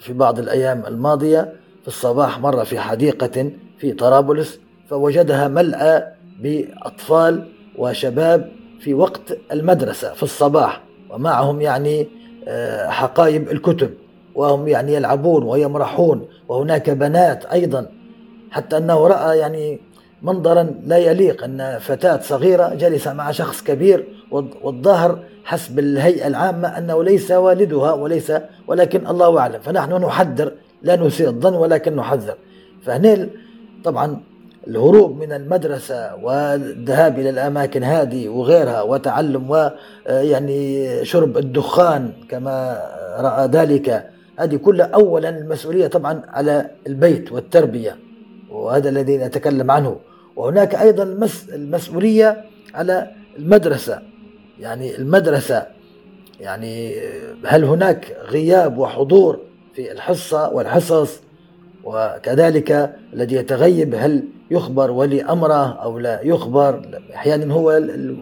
في 0.01 0.13
بعض 0.13 0.39
الأيام 0.39 0.83
الماضية 0.87 1.53
في 1.83 1.89
الصباح 1.89 2.41
مر 2.41 2.65
في 2.65 2.79
حديقة 2.79 3.51
في 3.79 3.93
طرابلس 3.93 4.61
فوجدها 4.91 5.49
ملأى 5.49 6.15
بأطفال 6.41 7.49
وشباب 7.79 8.53
في 8.81 8.95
وقت 8.95 9.39
المدرسة 9.53 10.13
في 10.13 10.23
الصباح 10.23 10.83
ومعهم 11.11 11.61
يعني 11.61 12.09
آه، 12.49 12.89
حقائب 12.89 13.51
الكتب 13.51 13.91
وهم 14.35 14.69
يعني 14.69 14.95
يلعبون 14.95 15.43
ويمرحون 15.43 16.29
وهناك 16.49 16.91
بنات 16.91 17.45
أيضا 17.45 17.87
حتى 18.51 18.77
أنه 18.77 19.07
رأى 19.07 19.39
يعني 19.39 19.81
منظرا 20.25 20.75
لا 20.87 20.99
يليق 20.99 21.45
أن 21.45 21.79
فتاة 21.81 22.21
صغيرة 22.21 22.75
جالسة 22.75 23.13
مع 23.13 23.31
شخص 23.31 23.63
كبير 23.63 24.05
والظاهر 24.63 25.19
حسب 25.45 25.79
الهيئة 25.79 26.27
العامة 26.27 26.69
أنه 26.79 27.05
ليس 27.05 27.31
والدها 27.31 27.93
وليس 27.93 28.33
ولكن 28.69 29.07
الله 29.07 29.39
أعلم. 29.39 29.61
فنحن 29.61 29.93
نحذر 29.93 30.53
لا 30.83 30.97
نسيء 30.97 31.29
الظن 31.29 31.55
ولكن 31.55 31.97
نحذر. 31.97 32.35
فهنا 32.83 33.29
طبعا 33.85 34.21
الهروب 34.69 35.19
من 35.19 35.33
المدرسة 35.33 36.15
والذهاب 36.23 37.19
إلى 37.19 37.31
الأماكن 37.31 37.85
هذه 37.85 38.29
وغيرها 38.29 38.83
وتعلم 38.83 39.51
ويعني 39.51 41.05
شرب 41.05 41.39
الدخان 41.39 42.13
كما 42.29 42.83
رأى 43.19 43.47
ذلك 43.47 44.11
هذه 44.37 44.57
كلها 44.57 44.87
أولا 44.87 45.29
المسؤولية 45.29 45.87
طبعا 45.87 46.23
على 46.29 46.71
البيت 46.87 47.33
والتربية 47.33 47.97
وهذا 48.51 48.89
الذي 48.89 49.17
نتكلم 49.17 49.71
عنه. 49.71 49.97
وهناك 50.37 50.75
أيضا 50.75 51.29
المسؤولية 51.55 52.45
على 52.75 53.11
المدرسة. 53.39 54.03
يعني 54.61 54.97
المدرسة 54.97 55.67
يعني 56.41 56.95
هل 57.45 57.65
هناك 57.65 58.17
غياب 58.29 58.79
وحضور 58.79 59.39
في 59.75 59.93
الحصة 59.93 60.51
والحصص؟ 60.51 61.21
وكذلك 61.85 62.97
الذي 63.13 63.37
يتغيب 63.37 63.95
هل 63.95 64.25
يخبر 64.51 64.91
ولي 64.91 65.25
أمره 65.25 65.83
أو 65.83 65.99
لا 65.99 66.21
يخبر؟ 66.23 67.01
أحيانا 67.15 67.55
هو 67.55 67.67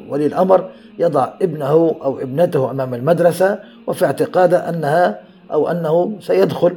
ولي 0.09 0.27
الأمر 0.27 0.71
يضع 0.99 1.29
ابنه 1.43 1.97
أو 2.03 2.19
ابنته 2.21 2.71
أمام 2.71 2.95
المدرسة 2.95 3.59
وفي 3.87 4.05
اعتقاده 4.05 4.69
أنها 4.69 5.21
أو 5.53 5.69
أنه 5.69 6.17
سيدخل. 6.21 6.77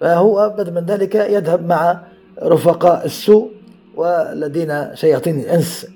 فهو 0.00 0.54
بدل 0.58 0.74
من 0.74 0.84
ذلك 0.86 1.14
يذهب 1.14 1.66
مع 1.66 2.00
رفقاء 2.42 3.04
السوء 3.04 3.51
والذين 3.96 4.96
شياطين 4.96 5.40
الإنس 5.40 5.86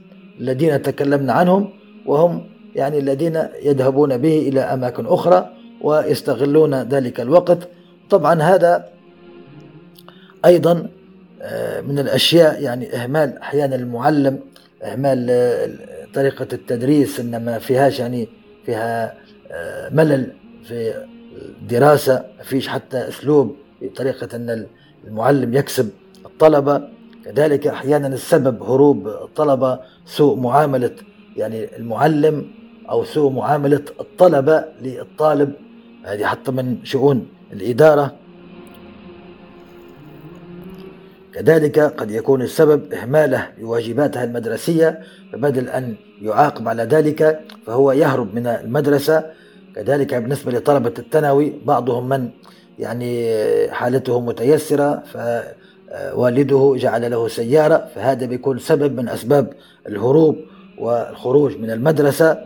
الذين 0.40 0.82
تكلمنا 0.82 1.32
عنهم 1.32 1.70
وهم 2.06 2.46
يعني 2.74 2.98
الذين 2.98 3.42
يذهبون 3.62 4.18
به 4.18 4.38
إلى 4.38 4.60
أماكن 4.60 5.06
أخرى 5.06 5.50
ويستغلون 5.80 6.74
ذلك 6.74 7.20
الوقت. 7.20 7.68
طبعا 8.10 8.42
هذا 8.42 8.88
أيضا 10.44 10.88
آه، 11.42 11.80
من 11.80 11.98
الأشياء 11.98 12.62
يعني 12.62 12.96
إهمال 12.96 13.38
أحيانا 13.38 13.76
المعلم 13.76 14.40
إهمال 14.82 15.26
آه، 15.30 15.68
طريقة 16.14 16.46
التدريس 16.52 17.20
إنما 17.20 17.58
فيهاش 17.58 18.00
يعني 18.00 18.28
فيها 18.66 19.14
آه، 19.52 19.88
ملل 19.88 20.32
في 20.64 20.94
الدراسة 21.36 22.24
ما 22.38 22.44
فيش 22.44 22.68
حتى 22.68 23.08
أسلوب 23.08 23.56
بطريقة 23.82 24.36
أن 24.36 24.66
المعلم 25.06 25.54
يكسب 25.54 25.90
الطلبة. 26.26 26.95
كذلك 27.26 27.66
أحيانا 27.66 28.06
السبب 28.06 28.62
هروب 28.62 29.08
الطلبة 29.08 29.80
سوء 30.06 30.36
معاملة 30.36 30.90
يعني 31.36 31.76
المعلم 31.76 32.46
أو 32.90 33.04
سوء 33.04 33.32
معاملة 33.32 33.82
الطلبة 34.00 34.64
للطالب. 34.82 35.52
هذه 36.04 36.24
حتى 36.24 36.50
من 36.50 36.84
شؤون 36.84 37.26
الإدارة. 37.52 38.14
كذلك 41.32 41.78
قد 41.78 42.10
يكون 42.10 42.42
السبب 42.42 42.92
إهمالة 42.92 43.48
بواجباتها 43.58 44.24
المدرسية 44.24 45.00
فبدل 45.32 45.68
أن 45.68 45.94
يعاقب 46.22 46.68
على 46.68 46.82
ذلك 46.82 47.40
فهو 47.66 47.92
يهرب 47.92 48.34
من 48.34 48.46
المدرسة. 48.46 49.30
كذلك 49.74 50.14
بالنسبة 50.14 50.52
لطلبة 50.52 50.94
الثانوي 50.98 51.52
بعضهم 51.64 52.08
من 52.08 52.30
يعني 52.78 53.32
حالته 53.70 54.20
متيسرة 54.20 55.02
فوالده 55.90 56.74
جعل 56.78 57.10
له 57.10 57.28
سيارة 57.28 57.88
فهذا 57.94 58.26
بيكون 58.26 58.58
سبب 58.58 59.00
من 59.00 59.08
أسباب 59.08 59.52
الهروب 59.88 60.36
والخروج 60.78 61.56
من 61.56 61.70
المدرسة. 61.70 62.38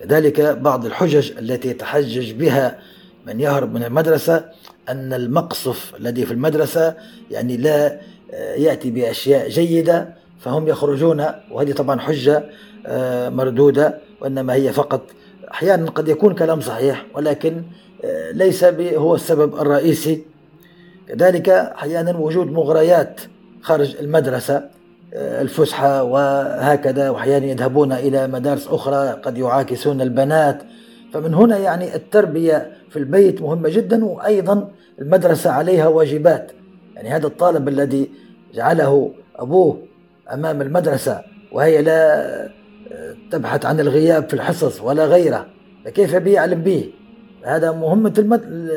كذلك 0.00 0.40
بعض 0.40 0.86
الحجج 0.86 1.32
التي 1.38 1.68
يتحجج 1.68 2.32
بها 2.32 2.78
من 3.26 3.40
يهرب 3.40 3.74
من 3.74 3.84
المدرسة 3.84 4.44
أن 4.88 5.12
المقصف 5.12 5.94
الذي 5.96 6.26
في 6.26 6.32
المدرسة 6.32 6.94
يعني 7.30 7.56
لا 7.56 8.00
آه، 8.34 8.54
يأتي 8.54 8.90
بأشياء 8.90 9.48
جيدة 9.48 10.08
فهم 10.40 10.68
يخرجون 10.68 11.24
وهذه 11.50 11.72
طبعا 11.72 12.00
حجة 12.00 12.44
آه، 12.86 13.28
مردودة 13.28 13.98
وإنما 14.20 14.54
هي 14.54 14.72
فقط 14.72 15.02
أحيانا 15.50 15.90
قد 15.90 16.08
يكون 16.08 16.34
كلام 16.34 16.60
صحيح 16.60 17.06
ولكن 17.14 17.62
آه، 18.04 18.30
ليس 18.30 18.64
هو 18.64 19.14
السبب 19.14 19.54
الرئيسي. 19.54 20.22
كذلك 21.08 21.48
أحيانا 21.48 22.16
وجود 22.16 22.46
مغريات 22.52 23.20
خارج 23.62 23.96
المدرسة 24.00 24.62
الفسحة 25.14 26.02
وهكذا 26.02 27.10
وأحيانا 27.10 27.46
يذهبون 27.46 27.92
إلى 27.92 28.26
مدارس 28.26 28.68
أخرى 28.68 29.08
قد 29.08 29.38
يعاكسون 29.38 30.00
البنات. 30.00 30.62
فمن 31.12 31.34
هنا 31.34 31.58
يعني 31.58 31.94
التربية 31.94 32.72
في 32.90 32.98
البيت 32.98 33.42
مهمة 33.42 33.68
جدا 33.68 34.04
وأيضا 34.04 34.70
المدرسة 34.98 35.50
عليها 35.50 35.86
واجبات. 35.88 36.52
يعني 36.96 37.08
هذا 37.08 37.26
الطالب 37.26 37.68
الذي 37.68 38.10
جعله 38.54 39.12
أبوه 39.36 39.82
أمام 40.32 40.62
المدرسة 40.62 41.20
وهي 41.52 41.82
لا 41.82 42.50
تبحث 43.30 43.66
عن 43.66 43.80
الغياب 43.80 44.28
في 44.28 44.34
الحصص 44.34 44.80
ولا 44.80 45.06
غيره 45.06 45.46
فكيف 45.84 46.16
بيعلم 46.16 46.62
به؟ 46.62 46.90
هذا 47.42 47.72
مهمة 47.72 48.14
المد... 48.18 48.70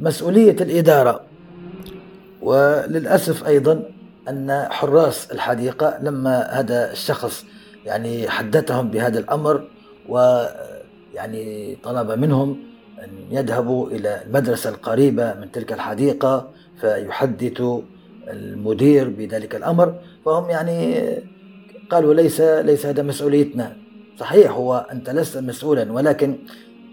مسؤولية 0.00 0.56
الإدارة. 0.60 1.29
وللأسف 2.42 3.46
أيضا 3.46 3.82
أن 4.28 4.66
حراس 4.70 5.32
الحديقة 5.32 5.98
لما 6.02 6.60
هذا 6.60 6.92
الشخص 6.92 7.44
يعني 7.86 8.28
حدثهم 8.28 8.90
بهذا 8.90 9.18
الأمر 9.18 9.68
ويعني 10.08 11.76
طلب 11.82 12.10
منهم 12.10 12.58
أن 13.04 13.08
يذهبوا 13.30 13.90
إلى 13.90 14.22
المدرسة 14.26 14.70
القريبة 14.70 15.34
من 15.34 15.52
تلك 15.52 15.72
الحديقة 15.72 16.50
فيحدثوا 16.80 17.82
المدير 18.28 19.08
بذلك 19.08 19.54
الأمر. 19.54 19.94
فهم 20.24 20.50
يعني 20.50 21.04
قالوا 21.90 22.14
ليس 22.14 22.40
ليس 22.40 22.86
هذا 22.86 23.02
مسؤوليتنا. 23.02 23.76
صحيح 24.18 24.52
هو 24.52 24.86
أنت 24.92 25.10
لست 25.10 25.38
مسؤولا 25.38 25.92
ولكن 25.92 26.38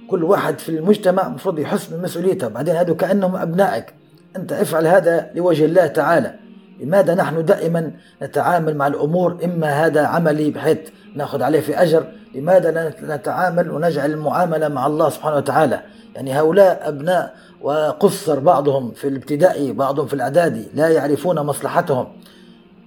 كل 0.10 0.24
واحد 0.24 0.60
في 0.60 0.70
المجتمع 0.70 1.28
المفروض 1.28 1.60
يحس 1.60 1.88
بمسؤوليته 1.88 2.48
بعدين 2.48 2.76
هذو 2.76 2.96
كأنهم 2.96 3.36
أبنائك. 3.36 3.97
أنت 4.38 4.54
افعل 4.54 4.88
هذا 4.88 5.30
لوجه 5.36 5.66
الله 5.66 5.88
تعالى. 5.88 6.34
لماذا 6.80 7.16
نحن 7.16 7.46
دائما 7.46 7.92
نتعامل 8.22 8.76
مع 8.78 8.88
الأمور 8.88 9.38
إما 9.44 9.86
هذا 9.86 10.06
عملي 10.06 10.52
بحيث 10.52 10.78
نأخذ 11.16 11.44
عليه 11.44 11.60
في 11.60 11.82
أجر؟ 11.82 12.04
لماذا 12.36 12.72
لا 12.72 13.16
نتعامل 13.16 13.72
ونجعل 13.72 14.12
المعاملة 14.12 14.68
مع 14.68 14.88
الله 14.88 15.10
سبحانه 15.10 15.36
وتعالى؟ 15.36 15.82
يعني 16.16 16.40
هؤلاء 16.40 16.90
أبناء 16.90 17.34
وقصر 17.62 18.40
بعضهم 18.40 18.92
في 18.92 19.08
الابتدائي 19.08 19.72
بعضهم 19.72 20.08
في 20.08 20.14
الإعدادي 20.14 20.68
لا 20.74 20.90
يعرفون 20.90 21.40
مصلحتهم. 21.40 22.08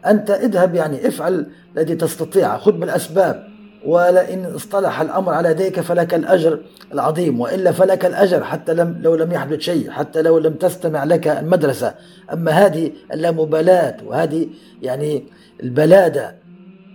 أنت 0.06 0.30
اذهب 0.30 0.74
يعني 0.74 1.08
افعل 1.08 1.46
الذي 1.76 1.94
تستطيع 1.94 2.58
خذ 2.58 2.72
بالأسباب. 2.72 3.49
ولئن 3.86 4.44
اصطلح 4.44 5.00
الأمر 5.00 5.32
على 5.32 5.50
يديك 5.50 5.80
فلك 5.80 6.14
الأجر 6.14 6.58
العظيم 6.92 7.40
وإلا 7.40 7.72
فلك 7.72 8.04
الأجر 8.04 8.44
حتى 8.44 8.74
لم 8.74 8.98
لو 9.02 9.14
لم 9.14 9.32
يحدث 9.32 9.58
شيء 9.58 9.90
حتى 9.90 10.22
لو 10.22 10.38
لم 10.38 10.54
تستمع 10.54 11.04
لك 11.04 11.28
المدرسة. 11.28 11.94
أما 12.32 12.50
هذه 12.50 12.92
اللامبالاة 13.12 13.96
وهذه 14.06 14.46
يعني 14.82 15.24
البلادة. 15.62 16.34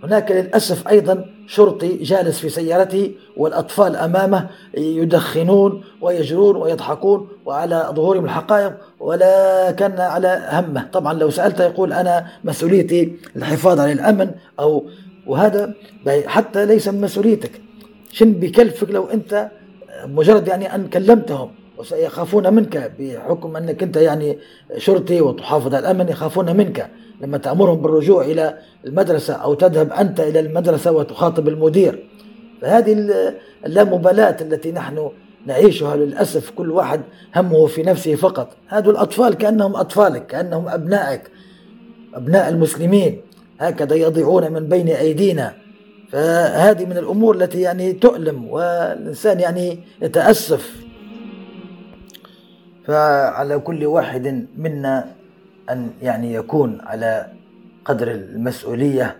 هناك 0.04 0.30
للأسف 0.30 0.88
أيضا 0.88 1.24
شرطي 1.46 1.96
جالس 1.96 2.38
في 2.38 2.48
سيارته 2.48 3.12
والأطفال 3.36 3.96
أمامه 3.96 4.46
يدخنون 4.74 5.84
ويجرون 6.00 6.56
ويضحكون 6.56 7.28
وعلى 7.44 7.90
ظهورهم 7.94 8.24
الحقائق 8.24 8.72
ولا 9.00 9.70
كان 9.70 10.00
على 10.00 10.48
همه. 10.50 10.88
طبعا 10.92 11.12
لو 11.14 11.30
سألته 11.30 11.64
يقول 11.64 11.92
أنا 11.92 12.26
مسؤوليتي 12.44 13.16
الحفاظ 13.36 13.80
على 13.80 13.92
الأمن 13.92 14.30
أو 14.60 14.86
وهذا 15.26 15.74
حتى 16.26 16.66
ليس 16.66 16.88
من 16.88 17.00
مسؤوليتك. 17.00 17.50
شن 18.12 18.32
بكلفك 18.32 18.90
لو 18.90 19.04
أنت 19.04 19.50
مجرد 20.04 20.48
يعني 20.48 20.74
أن 20.74 20.88
كلمتهم 20.88 21.50
وسيخافون 21.78 22.54
منك 22.54 22.92
بحكم 22.98 23.56
أنك 23.56 23.82
أنت 23.82 23.96
يعني 23.96 24.38
شرطي 24.76 25.20
وتحافظ 25.20 25.74
على 25.74 25.90
الأمن 25.90 26.08
يخافون 26.08 26.56
منك. 26.56 26.90
لما 27.20 27.38
تأمرهم 27.38 27.82
بالرجوع 27.82 28.24
إلى 28.24 28.58
المدرسة 28.84 29.34
أو 29.34 29.54
تذهب 29.54 29.92
أنت 29.92 30.20
إلى 30.20 30.40
المدرسة 30.40 30.92
وتخاطب 30.92 31.48
المدير. 31.48 32.08
فهذه 32.62 33.06
اللامبالاة 33.66 34.36
التي 34.40 34.72
نحن 34.72 35.10
نعيشها 35.46 35.96
للأسف 35.96 36.50
كل 36.50 36.70
واحد 36.70 37.00
همه 37.36 37.66
في 37.66 37.82
نفسه 37.82 38.14
فقط. 38.14 38.56
هذو 38.68 38.90
الأطفال 38.90 39.34
كأنهم 39.34 39.76
أطفالك 39.76 40.26
كأنهم 40.26 40.68
أبنائك 40.68 41.30
أبناء 42.14 42.48
المسلمين. 42.48 43.20
هكذا 43.60 43.94
يضيعون 43.94 44.52
من 44.52 44.68
بين 44.68 44.88
أيدينا. 44.88 45.54
فهذه 46.12 46.84
من 46.84 46.98
الأمور 46.98 47.36
التي 47.36 47.60
يعني 47.60 47.92
تؤلم 47.92 48.48
والإنسان 48.48 49.40
يعني 49.40 49.78
يتأسف. 50.02 50.86
فعلى 52.84 53.58
كل 53.58 53.86
واحد 53.86 54.46
منا 54.56 55.12
أن 55.70 55.90
يعني 56.02 56.34
يكون 56.34 56.80
على 56.80 57.26
قدر 57.84 58.10
المسؤولية. 58.10 59.16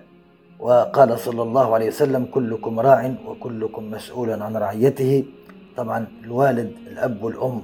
وقال 0.59 1.19
صلى 1.19 1.43
الله 1.43 1.75
عليه 1.75 1.89
وسلم 1.89 2.25
كلكم 2.25 2.81
راع 2.81 3.15
وكلكم 3.27 3.91
مسؤول 3.91 4.43
عن 4.43 4.57
رعيته. 4.57 5.25
طبعا 5.77 6.07
الوالد 6.25 6.73
الأب 6.87 7.23
والأم 7.23 7.63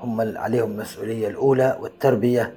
هم 0.00 0.20
عليهم 0.20 0.70
المسؤولية 0.70 1.28
الأولى 1.28 1.78
والتربية. 1.80 2.52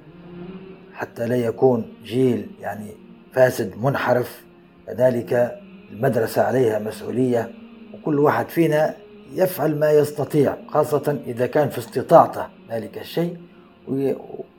حتى 0.94 1.26
لا 1.26 1.36
يكون 1.36 1.84
جيل 2.04 2.46
يعني 2.60 2.86
فاسد 3.32 3.72
منحرف. 3.82 4.44
كذلك 4.86 5.58
المدرسة 5.92 6.42
عليها 6.42 6.78
مسؤولية 6.78 7.50
وكل 7.94 8.18
واحد 8.18 8.48
فينا 8.48 8.94
يفعل 9.34 9.78
ما 9.78 9.90
يستطيع 9.90 10.56
خاصة 10.68 11.18
إذا 11.26 11.46
كان 11.46 11.68
في 11.68 11.78
استطاعته 11.78 12.46
ذلك 12.70 12.98
الشيء 12.98 13.36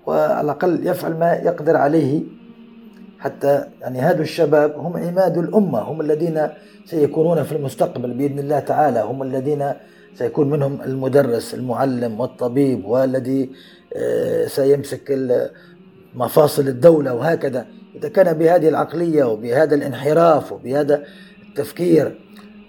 وعلى 0.05 0.41
الأقل 0.41 0.87
يفعل 0.87 1.13
ما 1.13 1.33
يقدر 1.33 1.77
عليه. 1.77 2.21
حتى 3.19 3.65
يعني 3.81 3.99
هذا 3.99 4.21
الشباب 4.21 4.77
هم 4.77 4.97
عماد 4.97 5.37
الأمة 5.37 5.79
هم 5.79 6.01
الذين 6.01 6.47
سيكونون 6.85 7.43
في 7.43 7.51
المستقبل 7.51 8.13
بإذن 8.13 8.39
الله 8.39 8.59
تعالى 8.59 8.99
هم 8.99 9.23
الذين 9.23 9.73
سيكون 10.15 10.49
منهم 10.49 10.81
المدرس 10.81 11.53
المعلم 11.53 12.19
والطبيب 12.19 12.85
والذي 12.85 13.49
آه، 13.95 14.47
سيمسك 14.47 15.17
مفاصل 16.15 16.67
الدولة 16.67 17.13
وهكذا. 17.13 17.65
إذا 17.99 18.09
كان 18.09 18.33
بهذه 18.33 18.69
العقلية 18.69 19.23
وبهذا 19.23 19.75
الانحراف 19.75 20.51
وبهذا 20.51 21.03
التفكير 21.49 22.19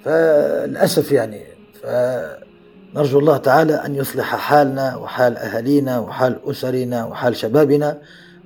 فللأسف 0.05 1.13
يعني 1.13 1.41
فنرجو 1.83 3.19
الله 3.19 3.37
تعالى 3.37 3.75
أن 3.75 3.95
يصلح 3.95 4.37
حالنا 4.37 4.97
وحال 4.97 5.37
أهالينا 5.37 5.99
وحال 5.99 6.39
أسرنا 6.51 7.05
وحال 7.05 7.37
شبابنا. 7.37 7.99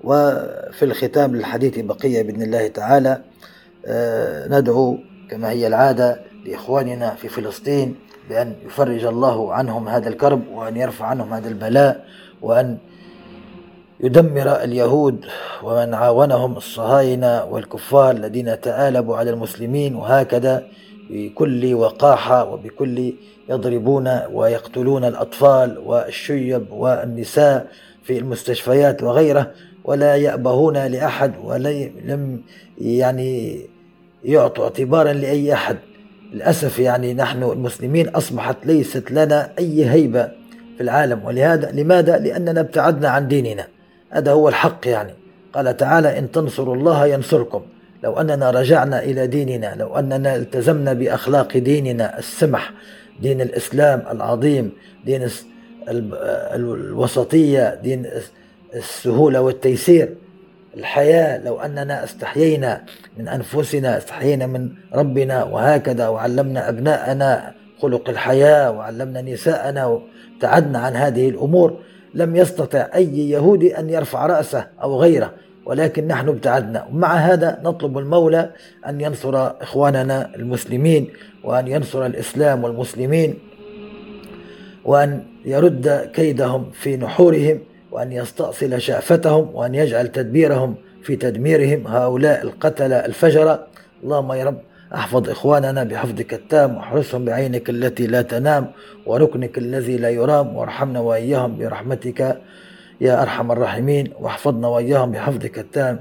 وفي 0.04 0.82
الختام 0.82 1.36
للحديث 1.36 1.78
بقية 1.78 2.22
بإذن 2.22 2.42
الله 2.42 2.68
تعالى 2.68 3.20
ندعو 4.58 4.98
كما 5.30 5.50
هي 5.50 5.66
العادة 5.66 6.20
لإخواننا 6.46 7.14
في 7.14 7.28
فلسطين 7.28 7.96
بأن 8.28 8.54
يفرج 8.66 9.04
الله 9.04 9.52
عنهم 9.52 9.88
هذا 9.88 10.08
الكرب 10.08 10.48
وأن 10.48 10.76
يرفع 10.76 11.06
عنهم 11.06 11.34
هذا 11.34 11.48
البلاء 11.48 12.04
وأن 12.42 12.78
يدمر 14.04 14.62
اليهود 14.64 15.24
ومن 15.62 15.94
عاونهم 15.94 16.56
الصهاينة 16.56 17.44
والكفار 17.44 18.10
الذين 18.10 18.60
تآلبوا 18.60 19.16
على 19.16 19.30
المسلمين 19.30 19.94
وهكذا 19.94 20.66
بكل 21.10 21.74
وقاحة 21.74 22.44
وبكل 22.52 23.12
يضربون 23.48 24.20
ويقتلون 24.32 25.04
الأطفال 25.04 25.78
والشيب 25.78 26.66
والنساء 26.70 27.66
في 28.02 28.18
المستشفيات 28.18 29.02
وغيره 29.02 29.50
ولا 29.84 30.16
يأبهون 30.16 30.86
لأحد 30.86 31.32
ولم 31.44 32.42
يعني 32.78 33.60
يعطوا 34.24 34.64
اعتبارا 34.64 35.12
لأي 35.12 35.52
أحد. 35.52 35.76
للأسف 36.32 36.78
يعني 36.78 37.14
نحن 37.14 37.42
المسلمين 37.42 38.08
أصبحت 38.08 38.56
ليست 38.66 39.10
لنا 39.10 39.50
أي 39.58 39.90
هيبة 39.90 40.24
في 40.76 40.82
العالم. 40.82 41.24
ولهذا 41.24 41.70
لماذا؟ 41.72 42.18
لأننا 42.18 42.60
ابتعدنا 42.60 43.08
عن 43.08 43.28
ديننا. 43.28 43.73
هذا 44.14 44.32
هو 44.32 44.48
الحق 44.48 44.88
يعني. 44.88 45.14
قال 45.54 45.76
تعالى 45.76 46.18
إن 46.18 46.30
تنصروا 46.30 46.74
الله 46.74 47.06
ينصركم. 47.06 47.62
لو 48.04 48.20
أننا 48.20 48.50
رجعنا 48.50 49.02
إلى 49.02 49.26
ديننا 49.26 49.74
لو 49.78 49.96
أننا 49.96 50.36
التزمنا 50.36 50.92
بأخلاق 50.92 51.58
ديننا 51.58 52.18
السمح 52.18 52.72
دين 53.22 53.40
الإسلام 53.40 54.02
العظيم 54.10 54.72
دين 55.04 55.28
الوسطية 56.54 57.74
دين 57.74 58.06
السهولة 58.74 59.40
والتيسير 59.40 60.14
الحياة 60.76 61.44
لو 61.44 61.60
أننا 61.60 62.04
استحيينا 62.04 62.84
من 63.18 63.28
أنفسنا 63.28 63.98
استحيينا 63.98 64.46
من 64.46 64.70
ربنا 64.94 65.44
وهكذا 65.44 66.08
وعلمنا 66.08 66.68
أبناءنا 66.68 67.54
خلق 67.82 68.08
الحياة 68.08 68.70
وعلمنا 68.70 69.22
نساءنا 69.22 69.86
وابتعدنا 69.86 70.78
عن 70.78 70.96
هذه 70.96 71.28
الأمور 71.28 71.78
لم 72.14 72.36
يستطع 72.36 72.88
أي 72.94 73.30
يهودي 73.30 73.78
أن 73.78 73.90
يرفع 73.90 74.26
رأسه 74.26 74.66
أو 74.82 75.00
غيره 75.00 75.32
ولكن 75.66 76.06
نحن 76.06 76.28
ابتعدنا. 76.28 76.86
ومع 76.92 77.14
هذا 77.14 77.60
نطلب 77.64 77.98
المولى 77.98 78.50
أن 78.88 79.00
ينصر 79.00 79.46
إخواننا 79.62 80.34
المسلمين 80.36 81.08
وأن 81.44 81.68
ينصر 81.68 82.06
الإسلام 82.06 82.64
والمسلمين 82.64 83.38
وأن 84.84 85.24
يرد 85.44 86.10
كيدهم 86.14 86.70
في 86.70 86.96
نحورهم 86.96 87.58
وأن 87.90 88.12
يستأصل 88.12 88.80
شأفتهم 88.80 89.50
وأن 89.54 89.74
يجعل 89.74 90.08
تدبيرهم 90.08 90.74
في 91.02 91.16
تدميرهم. 91.16 91.86
هؤلاء 91.86 92.42
القتلة 92.42 92.96
الفجرة. 92.96 93.66
اللهم 94.04 94.32
يا 94.32 94.44
رب 94.44 94.60
أحفظ 94.94 95.30
إخواننا 95.30 95.84
بحفظك 95.84 96.34
التام 96.34 96.76
واحرسهم 96.76 97.24
بعينك 97.24 97.70
التي 97.70 98.06
لا 98.06 98.22
تنام 98.22 98.70
وركنك 99.06 99.58
الذي 99.58 99.96
لا 99.96 100.10
يرام 100.10 100.56
وارحمنا 100.56 101.00
وإياهم 101.00 101.58
برحمتك 101.58 102.40
يا 103.00 103.22
أرحم 103.22 103.52
الراحمين 103.52 104.12
واحفظنا 104.20 104.68
وإياهم 104.68 105.10
بحفظك 105.10 105.58
التام 105.58 106.00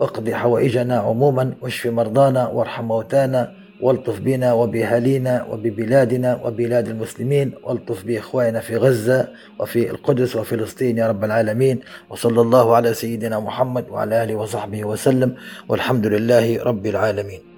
واقض 0.00 0.30
حوائجنا 0.30 0.96
عموما 0.98 1.54
واشف 1.62 1.86
مرضانا 1.86 2.48
وارحم 2.48 2.84
موتانا 2.84 3.52
والطف 3.80 4.20
بنا 4.20 4.52
وبأهالينا 4.52 5.46
وببلادنا 5.50 6.40
وبلاد 6.44 6.88
المسلمين 6.88 7.52
والطف 7.64 8.04
بإخواننا 8.04 8.60
في 8.60 8.76
غزة 8.76 9.28
وفي 9.58 9.90
القدس 9.90 10.36
وفلسطين 10.36 10.98
يا 10.98 11.08
رب 11.08 11.24
العالمين 11.24 11.80
وصلى 12.10 12.40
الله 12.40 12.76
على 12.76 12.94
سيدنا 12.94 13.40
محمد 13.40 13.88
وعلى 13.90 14.24
آله 14.24 14.34
وصحبه 14.34 14.84
وسلم 14.84 15.34
والحمد 15.68 16.06
لله 16.06 16.62
رب 16.62 16.86
العالمين 16.86 17.51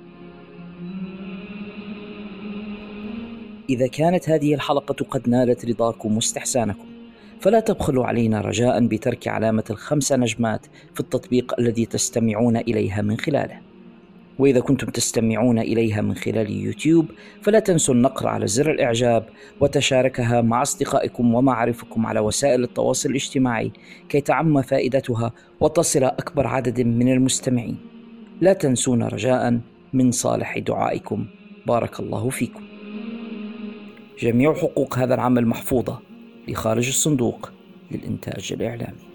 إذا 3.71 3.87
كانت 3.87 4.31
هذه 4.31 4.55
الحلقة 4.55 5.05
قد 5.11 5.29
نالت 5.29 5.67
رضاكم 5.67 6.17
واستحسانكم 6.17 6.87
فلا 7.41 7.61
تبخلوا 7.61 8.07
علينا 8.07 8.41
رجاء 8.41 8.87
بترك 8.87 9.29
علامة 9.29 9.65
الخمس 9.71 10.13
نجمات 10.13 10.67
في 10.95 11.01
التطبيق 11.01 11.55
الذي 11.59 11.87
تستمعون 11.87 12.57
إليها 12.57 13.03
من 13.03 13.17
خلاله. 13.17 13.61
وإذا 14.39 14.61
كنتم 14.61 14.87
تستمعون 14.87 15.59
إليها 15.59 16.01
من 16.01 16.15
خلال 16.15 16.51
يوتيوب 16.51 17.07
فلا 17.43 17.59
تنسوا 17.59 17.95
النقر 17.95 18.29
على 18.29 18.47
زر 18.47 18.71
الإعجاب 18.71 19.29
وتشاركها 19.61 20.41
مع 20.41 20.63
أصدقائكم 20.63 21.35
ومعارفكم 21.35 22.07
على 22.07 22.21
وسائل 22.21 22.65
التواصل 22.65 23.11
الاجتماعي 23.11 23.73
كي 24.09 24.21
تعم 24.21 24.63
فائدتها 24.63 25.33
وتصل 25.61 26.05
أكبر 26.05 26.47
عدد 26.47 26.81
من 26.81 27.13
المستمعين. 27.13 27.77
لا 28.41 28.53
تنسونا 28.53 29.09
رجاء 29.09 29.61
من 29.93 30.11
صالح 30.11 30.59
دعائكم. 30.59 31.27
بارك 31.67 32.01
الله 32.01 32.29
فيكم. 32.31 32.74
جميع 34.19 34.55
حقوق 34.55 34.99
هذا 34.99 35.15
العمل 35.15 35.47
محفوظة 35.47 36.01
لخارج 36.49 36.89
الصندوق 36.89 37.51
للإنتاج 37.91 38.53
الإعلامي. 38.53 39.14